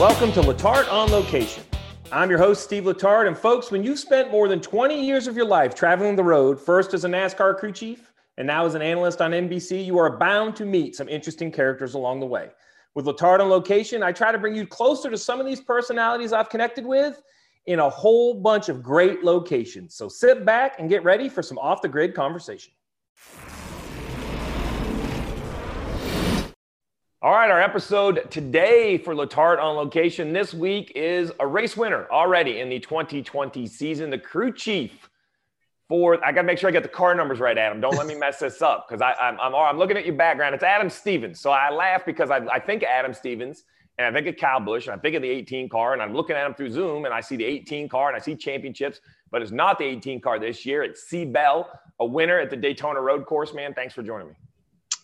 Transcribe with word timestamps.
Welcome 0.00 0.32
to 0.32 0.40
Letarte 0.40 0.90
on 0.90 1.10
Location. 1.10 1.62
I'm 2.10 2.30
your 2.30 2.38
host, 2.38 2.64
Steve 2.64 2.84
Letarte. 2.84 3.26
And 3.26 3.36
folks, 3.36 3.70
when 3.70 3.84
you've 3.84 3.98
spent 3.98 4.30
more 4.30 4.48
than 4.48 4.58
20 4.58 4.98
years 4.98 5.26
of 5.26 5.36
your 5.36 5.44
life 5.44 5.74
traveling 5.74 6.16
the 6.16 6.24
road, 6.24 6.58
first 6.58 6.94
as 6.94 7.04
a 7.04 7.08
NASCAR 7.08 7.58
crew 7.58 7.70
chief 7.70 8.10
and 8.38 8.46
now 8.46 8.64
as 8.64 8.74
an 8.74 8.80
analyst 8.80 9.20
on 9.20 9.32
NBC, 9.32 9.84
you 9.84 9.98
are 9.98 10.16
bound 10.16 10.56
to 10.56 10.64
meet 10.64 10.96
some 10.96 11.06
interesting 11.06 11.52
characters 11.52 11.92
along 11.92 12.20
the 12.20 12.26
way. 12.26 12.48
With 12.94 13.04
Letarte 13.04 13.40
on 13.40 13.50
Location, 13.50 14.02
I 14.02 14.10
try 14.10 14.32
to 14.32 14.38
bring 14.38 14.56
you 14.56 14.66
closer 14.66 15.10
to 15.10 15.18
some 15.18 15.38
of 15.38 15.44
these 15.44 15.60
personalities 15.60 16.32
I've 16.32 16.48
connected 16.48 16.86
with 16.86 17.20
in 17.66 17.80
a 17.80 17.90
whole 17.90 18.32
bunch 18.32 18.70
of 18.70 18.82
great 18.82 19.22
locations. 19.22 19.96
So 19.96 20.08
sit 20.08 20.46
back 20.46 20.76
and 20.78 20.88
get 20.88 21.04
ready 21.04 21.28
for 21.28 21.42
some 21.42 21.58
off 21.58 21.82
the 21.82 21.88
grid 21.88 22.14
conversation. 22.14 22.72
All 27.22 27.32
right, 27.32 27.50
our 27.50 27.60
episode 27.60 28.30
today 28.30 28.96
for 28.96 29.14
Letarte 29.14 29.62
on 29.62 29.76
location 29.76 30.32
this 30.32 30.54
week 30.54 30.92
is 30.94 31.30
a 31.38 31.46
race 31.46 31.76
winner 31.76 32.08
already 32.10 32.60
in 32.60 32.70
the 32.70 32.80
2020 32.80 33.66
season. 33.66 34.08
The 34.08 34.16
crew 34.16 34.50
chief 34.54 35.10
for 35.86 36.14
I 36.24 36.32
got 36.32 36.40
to 36.40 36.46
make 36.46 36.56
sure 36.56 36.70
I 36.70 36.72
get 36.72 36.82
the 36.82 36.88
car 36.88 37.14
numbers 37.14 37.38
right, 37.38 37.58
Adam. 37.58 37.78
Don't 37.78 37.94
let 37.94 38.06
me 38.06 38.14
mess 38.14 38.38
this 38.38 38.62
up 38.62 38.88
because 38.88 39.02
I'm, 39.02 39.38
I'm 39.38 39.54
I'm 39.54 39.76
looking 39.76 39.98
at 39.98 40.06
your 40.06 40.14
background. 40.14 40.54
It's 40.54 40.64
Adam 40.64 40.88
Stevens, 40.88 41.38
so 41.40 41.50
I 41.50 41.70
laugh 41.70 42.06
because 42.06 42.30
I, 42.30 42.38
I 42.46 42.58
think 42.58 42.84
Adam 42.84 43.12
Stevens 43.12 43.64
and 43.98 44.06
I 44.06 44.18
think 44.18 44.26
of 44.34 44.40
Kyle 44.40 44.58
Busch 44.58 44.86
and 44.86 44.94
I 44.94 44.98
think 44.98 45.14
of 45.14 45.20
the 45.20 45.28
18 45.28 45.68
car 45.68 45.92
and 45.92 46.00
I'm 46.00 46.14
looking 46.14 46.36
at 46.36 46.46
him 46.46 46.54
through 46.54 46.70
Zoom 46.70 47.04
and 47.04 47.12
I 47.12 47.20
see 47.20 47.36
the 47.36 47.44
18 47.44 47.90
car 47.90 48.08
and 48.08 48.16
I 48.16 48.20
see 48.20 48.34
championships, 48.34 49.02
but 49.30 49.42
it's 49.42 49.52
not 49.52 49.78
the 49.78 49.84
18 49.84 50.22
car 50.22 50.38
this 50.38 50.64
year. 50.64 50.82
It's 50.82 51.02
C 51.02 51.26
Bell, 51.26 51.68
a 51.98 52.06
winner 52.06 52.38
at 52.38 52.48
the 52.48 52.56
Daytona 52.56 53.02
Road 53.02 53.26
Course. 53.26 53.52
Man, 53.52 53.74
thanks 53.74 53.92
for 53.92 54.02
joining 54.02 54.28
me. 54.28 54.34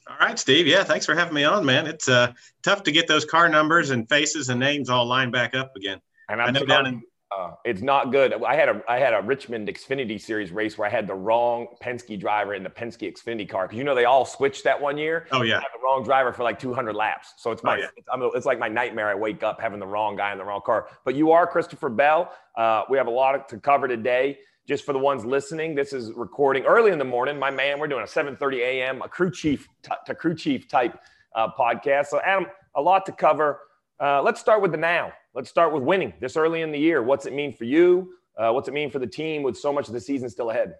All 0.09 0.17
right, 0.21 0.39
Steve. 0.39 0.67
Yeah, 0.67 0.85
thanks 0.85 1.05
for 1.05 1.15
having 1.15 1.35
me 1.35 1.45
on, 1.45 1.65
man. 1.65 1.87
It's 1.87 2.09
uh, 2.09 2.33
tough 2.63 2.85
to 2.85 2.93
get 2.93 3.09
those 3.09 3.25
car 3.25 3.49
numbers 3.49 3.91
and 3.91 4.09
faces 4.09 4.49
and 4.49 4.61
names 4.61 4.89
all 4.89 5.07
lined 5.07 5.33
back 5.33 5.55
up 5.55 5.75
again. 5.75 6.01
And 6.29 6.41
I'm 6.41 6.49
I 6.49 6.51
know 6.53 6.65
down 6.65 6.87
in 6.87 7.03
uh, 7.37 7.53
it's 7.65 7.83
not 7.83 8.13
good. 8.13 8.33
I 8.45 8.55
had 8.55 8.69
a 8.69 8.83
I 8.89 8.99
had 8.99 9.13
a 9.13 9.21
Richmond 9.21 9.67
Xfinity 9.69 10.21
Series 10.21 10.53
race 10.53 10.79
where 10.79 10.87
I 10.89 10.91
had 10.91 11.09
the 11.09 11.15
wrong 11.15 11.67
Penske 11.83 12.19
driver 12.21 12.55
in 12.55 12.63
the 12.63 12.71
Penske 12.71 13.13
Xfinity 13.13 13.49
car 13.49 13.67
because 13.67 13.77
you 13.77 13.85
know 13.85 13.97
they 13.97 14.05
all 14.05 14.25
switched 14.25 14.63
that 14.65 14.81
one 14.81 14.97
year. 14.97 15.27
Oh 15.33 15.43
yeah, 15.43 15.55
I 15.55 15.61
had 15.61 15.69
the 15.75 15.83
wrong 15.83 16.05
driver 16.05 16.33
for 16.33 16.45
like 16.45 16.61
200 16.61 16.95
laps. 16.95 17.35
So 17.39 17.51
it's 17.51 17.65
my 17.65 17.75
oh, 17.75 17.81
yeah. 17.81 17.87
it's, 17.97 18.37
it's, 18.37 18.47
like 18.47 18.61
my 18.61 18.69
nightmare. 18.69 19.09
I 19.09 19.15
wake 19.17 19.43
up 19.43 19.61
having 19.61 19.81
the 19.81 19.87
wrong 19.87 20.15
guy 20.15 20.31
in 20.31 20.39
the 20.39 20.45
wrong 20.45 20.61
car. 20.65 20.89
But 21.05 21.17
you 21.17 21.33
are 21.33 21.49
Christopher 21.49 21.89
Bell. 21.89 22.33
Uh, 22.57 22.85
we 22.89 22.97
have 22.97 23.09
a 23.09 23.11
lot 23.11 23.49
to 23.49 23.59
cover 23.59 23.89
today 23.89 24.39
just 24.67 24.85
for 24.85 24.93
the 24.93 24.99
ones 24.99 25.25
listening, 25.25 25.75
this 25.75 25.93
is 25.93 26.13
recording 26.13 26.65
early 26.65 26.91
in 26.91 26.99
the 26.99 27.05
morning. 27.05 27.39
My 27.39 27.51
man, 27.51 27.79
we're 27.79 27.87
doing 27.87 28.03
a 28.03 28.07
7:30 28.07 28.59
a.m. 28.59 29.03
a 29.03 29.09
crew 29.09 29.31
chief 29.31 29.69
to 30.07 30.15
crew 30.15 30.35
chief 30.35 30.69
type 30.69 30.99
uh, 31.35 31.49
podcast. 31.53 32.07
So, 32.07 32.21
Adam, 32.21 32.47
a 32.75 32.83
lot 32.83 33.07
to 33.07 33.13
cover. 33.13 33.61
Uh, 34.01 34.23
let's 34.23 34.41
start 34.41 34.61
with 34.61 34.73
the 34.73 34.79
now. 34.79 35.13
Let's 35.35 35.49
start 35.49 35.73
with 35.73 35.83
winning 35.83 36.15
this 36.21 36.37
early 36.37 36.63
in 36.63 36.73
the 36.73 36.79
year. 36.79 37.03
What's 37.03 37.27
it 37.27 37.33
mean 37.33 37.53
for 37.53 37.65
you? 37.65 38.13
Uh, 38.37 38.51
what's 38.51 38.69
it 38.69 38.75
mean 38.75 38.91
for 38.91 38.99
the 38.99 39.07
team 39.07 39.43
with 39.43 39.57
so 39.57 39.73
much 39.73 39.87
of 39.87 39.95
the 39.95 40.01
season 40.01 40.29
still 40.29 40.51
ahead? 40.51 40.75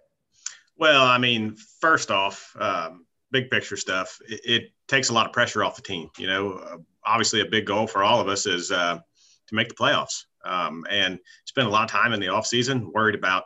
Well, 0.77 1.03
I 1.03 1.17
mean, 1.17 1.55
first 1.79 2.11
off, 2.11 2.55
um, 2.59 3.05
big 3.31 3.49
picture 3.49 3.77
stuff. 3.77 4.19
It, 4.27 4.41
it, 4.43 4.63
takes 4.87 5.09
a 5.09 5.13
lot 5.13 5.25
of 5.25 5.33
pressure 5.33 5.65
off 5.65 5.75
the 5.75 5.81
team. 5.81 6.09
You 6.17 6.27
know, 6.27 6.51
uh, 6.53 6.77
obviously, 7.05 7.41
a 7.41 7.45
big 7.45 7.65
goal 7.65 7.87
for 7.87 8.03
all 8.05 8.21
of 8.21 8.29
us 8.29 8.45
is 8.45 8.71
uh, 8.71 8.97
to 9.47 9.55
make 9.55 9.67
the 9.67 9.75
playoffs. 9.75 10.23
Um, 10.45 10.85
and 10.89 11.19
spend 11.43 11.67
a 11.67 11.69
lot 11.69 11.83
of 11.83 11.89
time 11.89 12.13
in 12.13 12.21
the 12.21 12.29
off 12.29 12.47
season 12.47 12.89
worried 12.93 13.15
about 13.15 13.43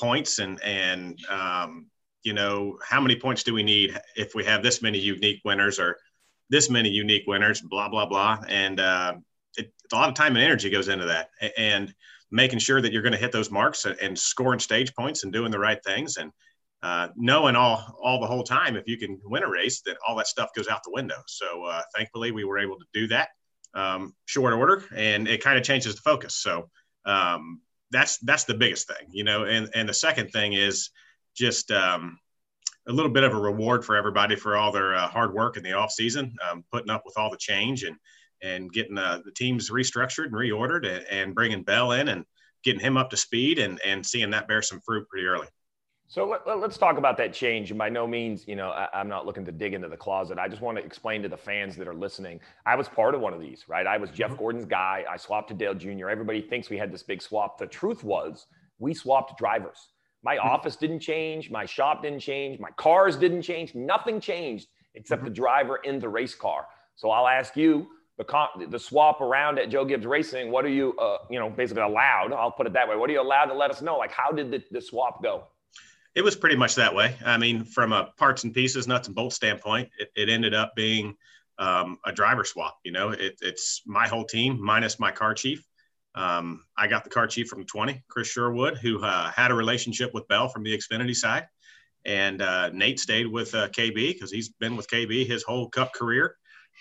points 0.00 0.38
and 0.38 0.62
and 0.62 1.18
um, 1.28 1.86
you 2.22 2.32
know 2.32 2.78
how 2.82 3.00
many 3.00 3.16
points 3.16 3.42
do 3.42 3.54
we 3.54 3.62
need 3.62 3.98
if 4.16 4.34
we 4.34 4.44
have 4.44 4.62
this 4.62 4.82
many 4.82 4.98
unique 4.98 5.40
winners 5.44 5.78
or 5.78 5.96
this 6.50 6.70
many 6.70 6.88
unique 6.88 7.24
winners 7.26 7.60
blah 7.60 7.88
blah 7.88 8.06
blah. 8.06 8.38
And 8.48 8.80
uh, 8.80 9.14
it, 9.56 9.72
a 9.92 9.96
lot 9.96 10.08
of 10.08 10.14
time 10.14 10.36
and 10.36 10.44
energy 10.44 10.70
goes 10.70 10.88
into 10.88 11.06
that. 11.06 11.30
And 11.56 11.94
making 12.30 12.58
sure 12.58 12.80
that 12.80 12.92
you're 12.92 13.02
going 13.02 13.12
to 13.12 13.18
hit 13.18 13.32
those 13.32 13.50
marks 13.50 13.86
and 13.86 14.18
scoring 14.18 14.60
stage 14.60 14.94
points 14.94 15.24
and 15.24 15.32
doing 15.32 15.50
the 15.50 15.58
right 15.58 15.82
things 15.84 16.18
and 16.18 16.30
uh, 16.82 17.08
knowing 17.16 17.56
all 17.56 17.98
all 18.02 18.20
the 18.20 18.26
whole 18.26 18.44
time 18.44 18.76
if 18.76 18.86
you 18.86 18.96
can 18.96 19.18
win 19.24 19.42
a 19.42 19.48
race 19.48 19.80
that 19.80 19.96
all 20.06 20.14
that 20.14 20.26
stuff 20.26 20.50
goes 20.54 20.68
out 20.68 20.82
the 20.84 20.92
window. 20.92 21.16
So 21.26 21.64
uh, 21.64 21.82
thankfully 21.96 22.30
we 22.30 22.44
were 22.44 22.58
able 22.58 22.76
to 22.76 22.84
do 22.92 23.08
that 23.08 23.30
um, 23.74 24.14
short 24.26 24.54
order 24.54 24.84
and 24.94 25.26
it 25.26 25.42
kind 25.42 25.58
of 25.58 25.64
changes 25.64 25.96
the 25.96 26.02
focus. 26.02 26.34
So 26.36 26.70
um, 27.04 27.60
that's 27.90 28.18
that's 28.18 28.44
the 28.44 28.54
biggest 28.54 28.86
thing, 28.88 29.08
you 29.10 29.24
know. 29.24 29.44
And 29.44 29.68
and 29.74 29.88
the 29.88 29.94
second 29.94 30.30
thing 30.30 30.52
is 30.52 30.90
just 31.34 31.70
um, 31.70 32.18
a 32.88 32.92
little 32.92 33.10
bit 33.10 33.24
of 33.24 33.32
a 33.32 33.38
reward 33.38 33.84
for 33.84 33.96
everybody 33.96 34.36
for 34.36 34.56
all 34.56 34.72
their 34.72 34.94
uh, 34.94 35.08
hard 35.08 35.32
work 35.34 35.56
in 35.56 35.62
the 35.62 35.72
off 35.72 35.92
season, 35.92 36.34
um, 36.50 36.64
putting 36.72 36.90
up 36.90 37.02
with 37.04 37.16
all 37.16 37.30
the 37.30 37.36
change 37.36 37.84
and 37.84 37.96
and 38.42 38.72
getting 38.72 38.98
uh, 38.98 39.20
the 39.24 39.32
teams 39.32 39.70
restructured 39.70 40.26
and 40.26 40.34
reordered 40.34 40.86
and, 40.86 41.04
and 41.10 41.34
bringing 41.34 41.62
Bell 41.62 41.92
in 41.92 42.08
and 42.08 42.24
getting 42.62 42.80
him 42.80 42.96
up 42.96 43.10
to 43.10 43.16
speed 43.16 43.58
and 43.58 43.80
and 43.84 44.04
seeing 44.04 44.30
that 44.30 44.48
bear 44.48 44.62
some 44.62 44.80
fruit 44.80 45.08
pretty 45.08 45.26
early. 45.26 45.48
So 46.10 46.24
let, 46.46 46.46
us 46.46 46.78
talk 46.78 46.96
about 46.96 47.18
that 47.18 47.34
change. 47.34 47.70
And 47.70 47.78
by 47.78 47.90
no 47.90 48.06
means, 48.06 48.48
you 48.48 48.56
know, 48.56 48.70
I, 48.70 48.88
am 48.98 49.08
not 49.08 49.26
looking 49.26 49.44
to 49.44 49.52
dig 49.52 49.74
into 49.74 49.88
the 49.88 49.96
closet. 49.96 50.38
I 50.38 50.48
just 50.48 50.62
want 50.62 50.78
to 50.78 50.84
explain 50.84 51.22
to 51.22 51.28
the 51.28 51.36
fans 51.36 51.76
that 51.76 51.86
are 51.86 51.94
listening. 51.94 52.40
I 52.64 52.76
was 52.76 52.88
part 52.88 53.14
of 53.14 53.20
one 53.20 53.34
of 53.34 53.40
these, 53.40 53.68
right? 53.68 53.86
I 53.86 53.98
was 53.98 54.10
Jeff 54.10 54.30
mm-hmm. 54.30 54.38
Gordon's 54.38 54.64
guy. 54.64 55.04
I 55.08 55.18
swapped 55.18 55.48
to 55.48 55.54
Dale 55.54 55.74
Jr. 55.74 56.08
Everybody 56.08 56.40
thinks 56.40 56.70
we 56.70 56.78
had 56.78 56.90
this 56.90 57.02
big 57.02 57.20
swap. 57.20 57.58
The 57.58 57.66
truth 57.66 58.04
was, 58.04 58.46
we 58.78 58.94
swapped 58.94 59.36
drivers. 59.36 59.88
My 60.22 60.36
mm-hmm. 60.36 60.48
office 60.48 60.76
didn't 60.76 61.00
change. 61.00 61.50
My 61.50 61.66
shop 61.66 62.02
didn't 62.02 62.20
change. 62.20 62.58
My 62.58 62.70
cars 62.78 63.14
didn't 63.14 63.42
change. 63.42 63.74
Nothing 63.74 64.18
changed 64.18 64.68
except 64.94 65.20
mm-hmm. 65.20 65.28
the 65.28 65.34
driver 65.34 65.76
in 65.84 65.98
the 65.98 66.08
race 66.08 66.34
car. 66.34 66.68
So 66.96 67.10
I'll 67.10 67.28
ask 67.28 67.54
you, 67.54 67.86
the, 68.16 68.24
con- 68.24 68.70
the 68.70 68.78
swap 68.78 69.20
around 69.20 69.58
at 69.58 69.68
Joe 69.68 69.84
Gibbs 69.84 70.06
Racing, 70.06 70.50
what 70.50 70.64
are 70.64 70.70
you, 70.70 70.96
uh, 70.96 71.18
you 71.30 71.38
know, 71.38 71.50
basically 71.50 71.82
allowed? 71.82 72.32
I'll 72.32 72.50
put 72.50 72.66
it 72.66 72.72
that 72.72 72.88
way. 72.88 72.96
What 72.96 73.10
are 73.10 73.12
you 73.12 73.20
allowed 73.20 73.44
to 73.46 73.54
let 73.54 73.70
us 73.70 73.82
know? 73.82 73.98
Like, 73.98 74.10
how 74.10 74.32
did 74.32 74.50
the, 74.50 74.64
the 74.70 74.80
swap 74.80 75.22
go? 75.22 75.44
It 76.18 76.24
was 76.24 76.34
pretty 76.34 76.56
much 76.56 76.74
that 76.74 76.92
way. 76.92 77.14
I 77.24 77.38
mean, 77.38 77.62
from 77.62 77.92
a 77.92 78.06
parts 78.16 78.42
and 78.42 78.52
pieces, 78.52 78.88
nuts 78.88 79.06
and 79.06 79.14
bolts 79.14 79.36
standpoint, 79.36 79.88
it, 80.00 80.10
it 80.16 80.28
ended 80.28 80.52
up 80.52 80.74
being 80.74 81.14
um, 81.60 81.96
a 82.04 82.10
driver 82.10 82.42
swap. 82.42 82.76
You 82.84 82.90
know, 82.90 83.10
it, 83.10 83.38
it's 83.40 83.82
my 83.86 84.08
whole 84.08 84.24
team 84.24 84.60
minus 84.60 84.98
my 84.98 85.12
car 85.12 85.32
chief. 85.32 85.64
Um, 86.16 86.64
I 86.76 86.88
got 86.88 87.04
the 87.04 87.10
car 87.10 87.28
chief 87.28 87.46
from 87.46 87.64
20, 87.64 88.02
Chris 88.08 88.26
Sherwood, 88.26 88.78
who 88.78 89.00
uh, 89.00 89.30
had 89.30 89.52
a 89.52 89.54
relationship 89.54 90.12
with 90.12 90.26
Bell 90.26 90.48
from 90.48 90.64
the 90.64 90.76
Xfinity 90.76 91.14
side. 91.14 91.46
And 92.04 92.42
uh, 92.42 92.70
Nate 92.70 92.98
stayed 92.98 93.28
with 93.28 93.54
uh, 93.54 93.68
KB 93.68 94.12
because 94.12 94.32
he's 94.32 94.48
been 94.48 94.74
with 94.74 94.88
KB 94.88 95.24
his 95.24 95.44
whole 95.44 95.68
cup 95.68 95.94
career. 95.94 96.34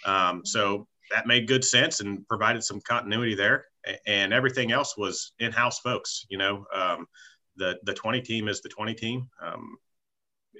Um, 0.03 0.47
so 0.47 0.87
that 1.11 1.27
made 1.27 1.47
good 1.47 1.63
sense 1.63 1.99
and 1.99 2.27
provided 2.27 2.63
some 2.63 2.81
continuity 2.81 3.35
there. 3.35 3.65
And 4.07 4.33
everything 4.33 4.71
else 4.71 4.97
was 4.97 5.33
in 5.37 5.51
house 5.51 5.77
folks, 5.77 6.25
you 6.27 6.39
know. 6.39 6.65
Um, 6.73 7.05
the 7.57 7.77
the 7.83 7.93
20 7.93 8.21
team 8.21 8.47
is 8.47 8.61
the 8.61 8.69
20 8.69 8.93
team. 8.93 9.29
Um, 9.41 9.77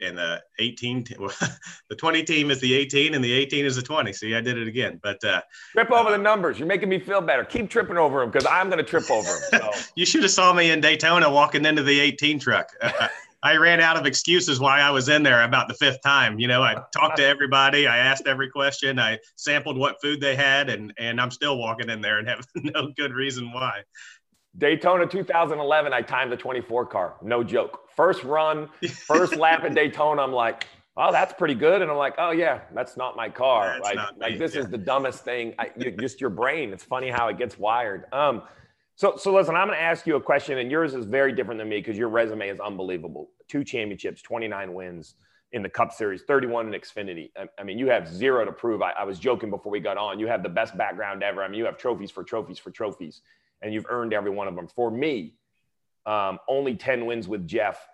and 0.01 0.17
the 0.17 0.41
18 0.59 1.03
the 1.89 1.95
20 1.95 2.23
team 2.23 2.51
is 2.51 2.59
the 2.59 2.73
18 2.73 3.13
and 3.13 3.23
the 3.23 3.31
18 3.31 3.65
is 3.65 3.75
the 3.75 3.81
20 3.81 4.13
see 4.13 4.35
i 4.35 4.41
did 4.41 4.57
it 4.57 4.67
again 4.67 4.99
but 5.01 5.23
uh 5.23 5.41
trip 5.71 5.91
over 5.91 6.11
the 6.11 6.17
numbers. 6.17 6.59
You're 6.59 6.67
making 6.67 6.89
me 6.89 6.99
feel 6.99 7.21
better. 7.21 7.43
Keep 7.43 7.69
tripping 7.69 7.97
over 7.97 8.19
them 8.19 8.29
because 8.29 8.47
i'm 8.49 8.69
going 8.69 8.83
to 8.83 8.89
trip 8.89 9.09
over 9.09 9.27
them 9.27 9.61
so. 9.61 9.71
you 9.95 10.05
should 10.05 10.23
have 10.23 10.31
saw 10.31 10.53
me 10.53 10.71
in 10.71 10.81
daytona 10.81 11.29
walking 11.29 11.65
into 11.65 11.83
the 11.83 11.99
18 11.99 12.39
truck. 12.39 12.69
I 13.43 13.55
ran 13.55 13.79
out 13.79 13.97
of 13.97 14.05
excuses 14.05 14.59
why 14.59 14.81
i 14.81 14.89
was 14.89 15.09
in 15.09 15.23
there 15.23 15.43
about 15.43 15.67
the 15.67 15.75
fifth 15.75 16.01
time 16.03 16.39
you 16.39 16.47
know? 16.47 16.61
I 16.61 16.75
talked 16.93 17.17
to 17.17 17.25
everybody. 17.25 17.87
I 17.87 17.97
asked 17.97 18.27
every 18.27 18.49
question. 18.49 18.99
I 18.99 19.19
sampled 19.35 19.77
what 19.77 20.01
food 20.01 20.21
they 20.21 20.35
had 20.35 20.69
and 20.69 20.93
and 20.97 21.21
i'm 21.21 21.31
still 21.31 21.57
walking 21.57 21.89
in 21.89 22.01
there 22.01 22.19
and 22.19 22.27
have 22.27 22.45
no 22.55 22.91
good 22.95 23.13
reason 23.13 23.51
why 23.51 23.83
Daytona 24.57 25.05
2011, 25.05 25.93
I 25.93 26.01
timed 26.01 26.31
the 26.31 26.37
24 26.37 26.85
car. 26.87 27.15
No 27.21 27.43
joke. 27.43 27.81
First 27.95 28.23
run, 28.23 28.69
first 29.05 29.35
lap 29.37 29.63
at 29.63 29.75
Daytona, 29.75 30.21
I'm 30.21 30.31
like, 30.31 30.65
oh, 30.97 31.11
that's 31.11 31.33
pretty 31.33 31.55
good. 31.55 31.81
And 31.81 31.91
I'm 31.91 31.97
like, 31.97 32.15
oh, 32.17 32.31
yeah, 32.31 32.61
that's 32.73 32.97
not 32.97 33.15
my 33.15 33.29
car. 33.29 33.79
That's 33.81 33.95
like, 33.95 34.17
like 34.17 34.39
this 34.39 34.55
yeah. 34.55 34.61
is 34.61 34.67
the 34.69 34.77
dumbest 34.77 35.23
thing. 35.23 35.53
I, 35.59 35.69
just 35.99 36.19
your 36.19 36.31
brain. 36.31 36.73
It's 36.73 36.83
funny 36.83 37.09
how 37.09 37.27
it 37.27 37.37
gets 37.37 37.57
wired. 37.57 38.05
Um, 38.11 38.41
So, 38.95 39.15
so 39.15 39.31
listen, 39.31 39.55
I'm 39.55 39.67
going 39.67 39.77
to 39.77 39.83
ask 39.83 40.07
you 40.07 40.15
a 40.15 40.21
question, 40.21 40.57
and 40.57 40.71
yours 40.71 40.95
is 40.95 41.05
very 41.05 41.31
different 41.31 41.59
than 41.59 41.69
me 41.69 41.77
because 41.77 41.99
your 41.99 42.09
resume 42.09 42.49
is 42.49 42.59
unbelievable. 42.59 43.29
Two 43.47 43.63
championships, 43.63 44.23
29 44.23 44.73
wins 44.73 45.13
in 45.51 45.61
the 45.61 45.69
Cup 45.69 45.93
Series, 45.93 46.23
31 46.23 46.73
in 46.73 46.81
Xfinity. 46.81 47.29
I, 47.37 47.45
I 47.59 47.63
mean, 47.63 47.77
you 47.77 47.87
have 47.89 48.07
zero 48.07 48.43
to 48.43 48.51
prove. 48.51 48.81
I, 48.81 48.93
I, 48.97 49.03
was 49.03 49.19
joking 49.19 49.51
before 49.51 49.71
we 49.71 49.79
got 49.79 49.97
on. 49.97 50.19
You 50.19 50.25
have 50.25 50.41
the 50.41 50.49
best 50.49 50.75
background 50.75 51.21
ever. 51.21 51.43
I 51.43 51.47
mean, 51.47 51.59
you 51.59 51.65
have 51.65 51.77
trophies 51.77 52.09
for 52.09 52.23
trophies 52.23 52.57
for 52.57 52.71
trophies, 52.71 53.21
and 53.61 53.73
you've 53.73 53.85
earned 53.89 54.13
every 54.13 54.31
one 54.31 54.47
of 54.47 54.55
them. 54.55 54.67
For 54.67 54.91
me, 54.91 55.35
um, 56.05 56.39
only 56.47 56.75
10 56.75 57.05
wins 57.05 57.27
with 57.27 57.47
Jeff. 57.47 57.85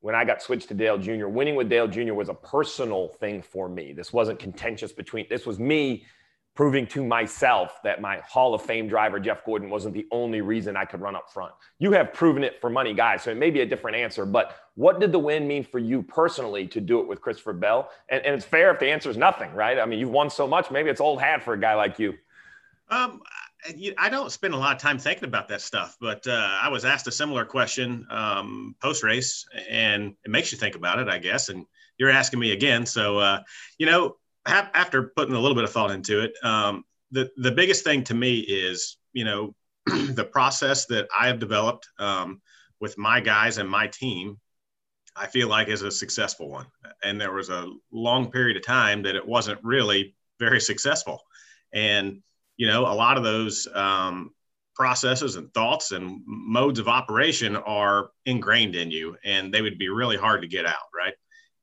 When 0.00 0.14
I 0.14 0.24
got 0.24 0.40
switched 0.40 0.68
to 0.68 0.74
Dale 0.74 0.98
Jr., 0.98 1.26
winning 1.26 1.56
with 1.56 1.68
Dale 1.68 1.88
Jr. 1.88 2.14
was 2.14 2.28
a 2.28 2.34
personal 2.34 3.08
thing 3.08 3.42
for 3.42 3.68
me. 3.68 3.92
This 3.92 4.12
wasn't 4.12 4.38
contentious 4.38 4.92
between. 4.92 5.26
This 5.28 5.46
was 5.46 5.58
me 5.58 6.04
proving 6.56 6.86
to 6.86 7.04
myself 7.04 7.80
that 7.84 8.00
my 8.00 8.18
Hall 8.20 8.54
of 8.54 8.62
Fame 8.62 8.88
driver, 8.88 9.20
Jeff 9.20 9.44
Gordon, 9.44 9.68
wasn't 9.68 9.94
the 9.94 10.06
only 10.10 10.40
reason 10.40 10.74
I 10.76 10.86
could 10.86 11.00
run 11.00 11.14
up 11.14 11.30
front. 11.30 11.52
You 11.78 11.92
have 11.92 12.14
proven 12.14 12.42
it 12.42 12.60
for 12.60 12.70
money, 12.70 12.94
guys. 12.94 13.22
So 13.22 13.30
it 13.30 13.36
may 13.36 13.50
be 13.50 13.60
a 13.60 13.66
different 13.66 13.96
answer, 13.96 14.24
but 14.24 14.56
what 14.74 14.98
did 14.98 15.12
the 15.12 15.18
win 15.18 15.46
mean 15.46 15.64
for 15.64 15.78
you 15.78 16.02
personally 16.02 16.66
to 16.68 16.80
do 16.80 17.00
it 17.00 17.06
with 17.06 17.20
Christopher 17.20 17.52
Bell? 17.52 17.90
And, 18.08 18.24
and 18.24 18.34
it's 18.34 18.46
fair 18.46 18.72
if 18.72 18.80
the 18.80 18.90
answer 18.90 19.10
is 19.10 19.18
nothing, 19.18 19.52
right? 19.52 19.78
I 19.78 19.84
mean, 19.84 19.98
you've 19.98 20.10
won 20.10 20.30
so 20.30 20.46
much. 20.46 20.70
Maybe 20.70 20.88
it's 20.88 21.00
old 21.00 21.20
hat 21.20 21.42
for 21.42 21.52
a 21.52 21.60
guy 21.60 21.74
like 21.74 21.98
you. 21.98 22.14
Um, 22.88 23.20
I 23.98 24.08
don't 24.08 24.30
spend 24.30 24.54
a 24.54 24.56
lot 24.56 24.74
of 24.74 24.80
time 24.80 24.98
thinking 24.98 25.24
about 25.24 25.48
that 25.48 25.60
stuff, 25.60 25.96
but 26.00 26.26
uh, 26.26 26.58
I 26.62 26.68
was 26.68 26.84
asked 26.84 27.06
a 27.06 27.12
similar 27.12 27.44
question 27.44 28.06
um, 28.10 28.74
post 28.80 29.02
race, 29.02 29.46
and 29.68 30.14
it 30.24 30.30
makes 30.30 30.52
you 30.52 30.58
think 30.58 30.76
about 30.76 30.98
it, 30.98 31.08
I 31.08 31.18
guess. 31.18 31.48
And 31.48 31.66
you're 31.98 32.10
asking 32.10 32.40
me 32.40 32.52
again, 32.52 32.86
so 32.86 33.18
uh, 33.18 33.40
you 33.78 33.86
know, 33.86 34.16
after 34.46 35.12
putting 35.16 35.34
a 35.34 35.40
little 35.40 35.54
bit 35.54 35.64
of 35.64 35.72
thought 35.72 35.90
into 35.90 36.20
it, 36.20 36.32
um, 36.42 36.84
the 37.10 37.30
the 37.36 37.52
biggest 37.52 37.84
thing 37.84 38.04
to 38.04 38.14
me 38.14 38.38
is 38.40 38.96
you 39.12 39.24
know 39.24 39.54
the 39.86 40.28
process 40.30 40.86
that 40.86 41.08
I 41.18 41.26
have 41.26 41.38
developed 41.38 41.88
um, 41.98 42.40
with 42.80 42.96
my 42.98 43.20
guys 43.20 43.58
and 43.58 43.68
my 43.68 43.86
team. 43.88 44.38
I 45.18 45.26
feel 45.26 45.48
like 45.48 45.68
is 45.68 45.80
a 45.80 45.90
successful 45.90 46.50
one, 46.50 46.66
and 47.02 47.20
there 47.20 47.32
was 47.32 47.48
a 47.48 47.72
long 47.90 48.30
period 48.30 48.56
of 48.58 48.64
time 48.64 49.02
that 49.04 49.16
it 49.16 49.26
wasn't 49.26 49.60
really 49.62 50.14
very 50.38 50.60
successful, 50.60 51.22
and 51.72 52.22
you 52.56 52.66
know 52.66 52.82
a 52.82 52.94
lot 52.94 53.16
of 53.16 53.24
those 53.24 53.66
um, 53.74 54.30
processes 54.74 55.36
and 55.36 55.52
thoughts 55.54 55.92
and 55.92 56.20
modes 56.26 56.78
of 56.78 56.88
operation 56.88 57.56
are 57.56 58.10
ingrained 58.24 58.76
in 58.76 58.90
you, 58.90 59.16
and 59.24 59.52
they 59.52 59.62
would 59.62 59.78
be 59.78 59.88
really 59.88 60.16
hard 60.16 60.42
to 60.42 60.48
get 60.48 60.66
out, 60.66 60.88
right? 60.96 61.14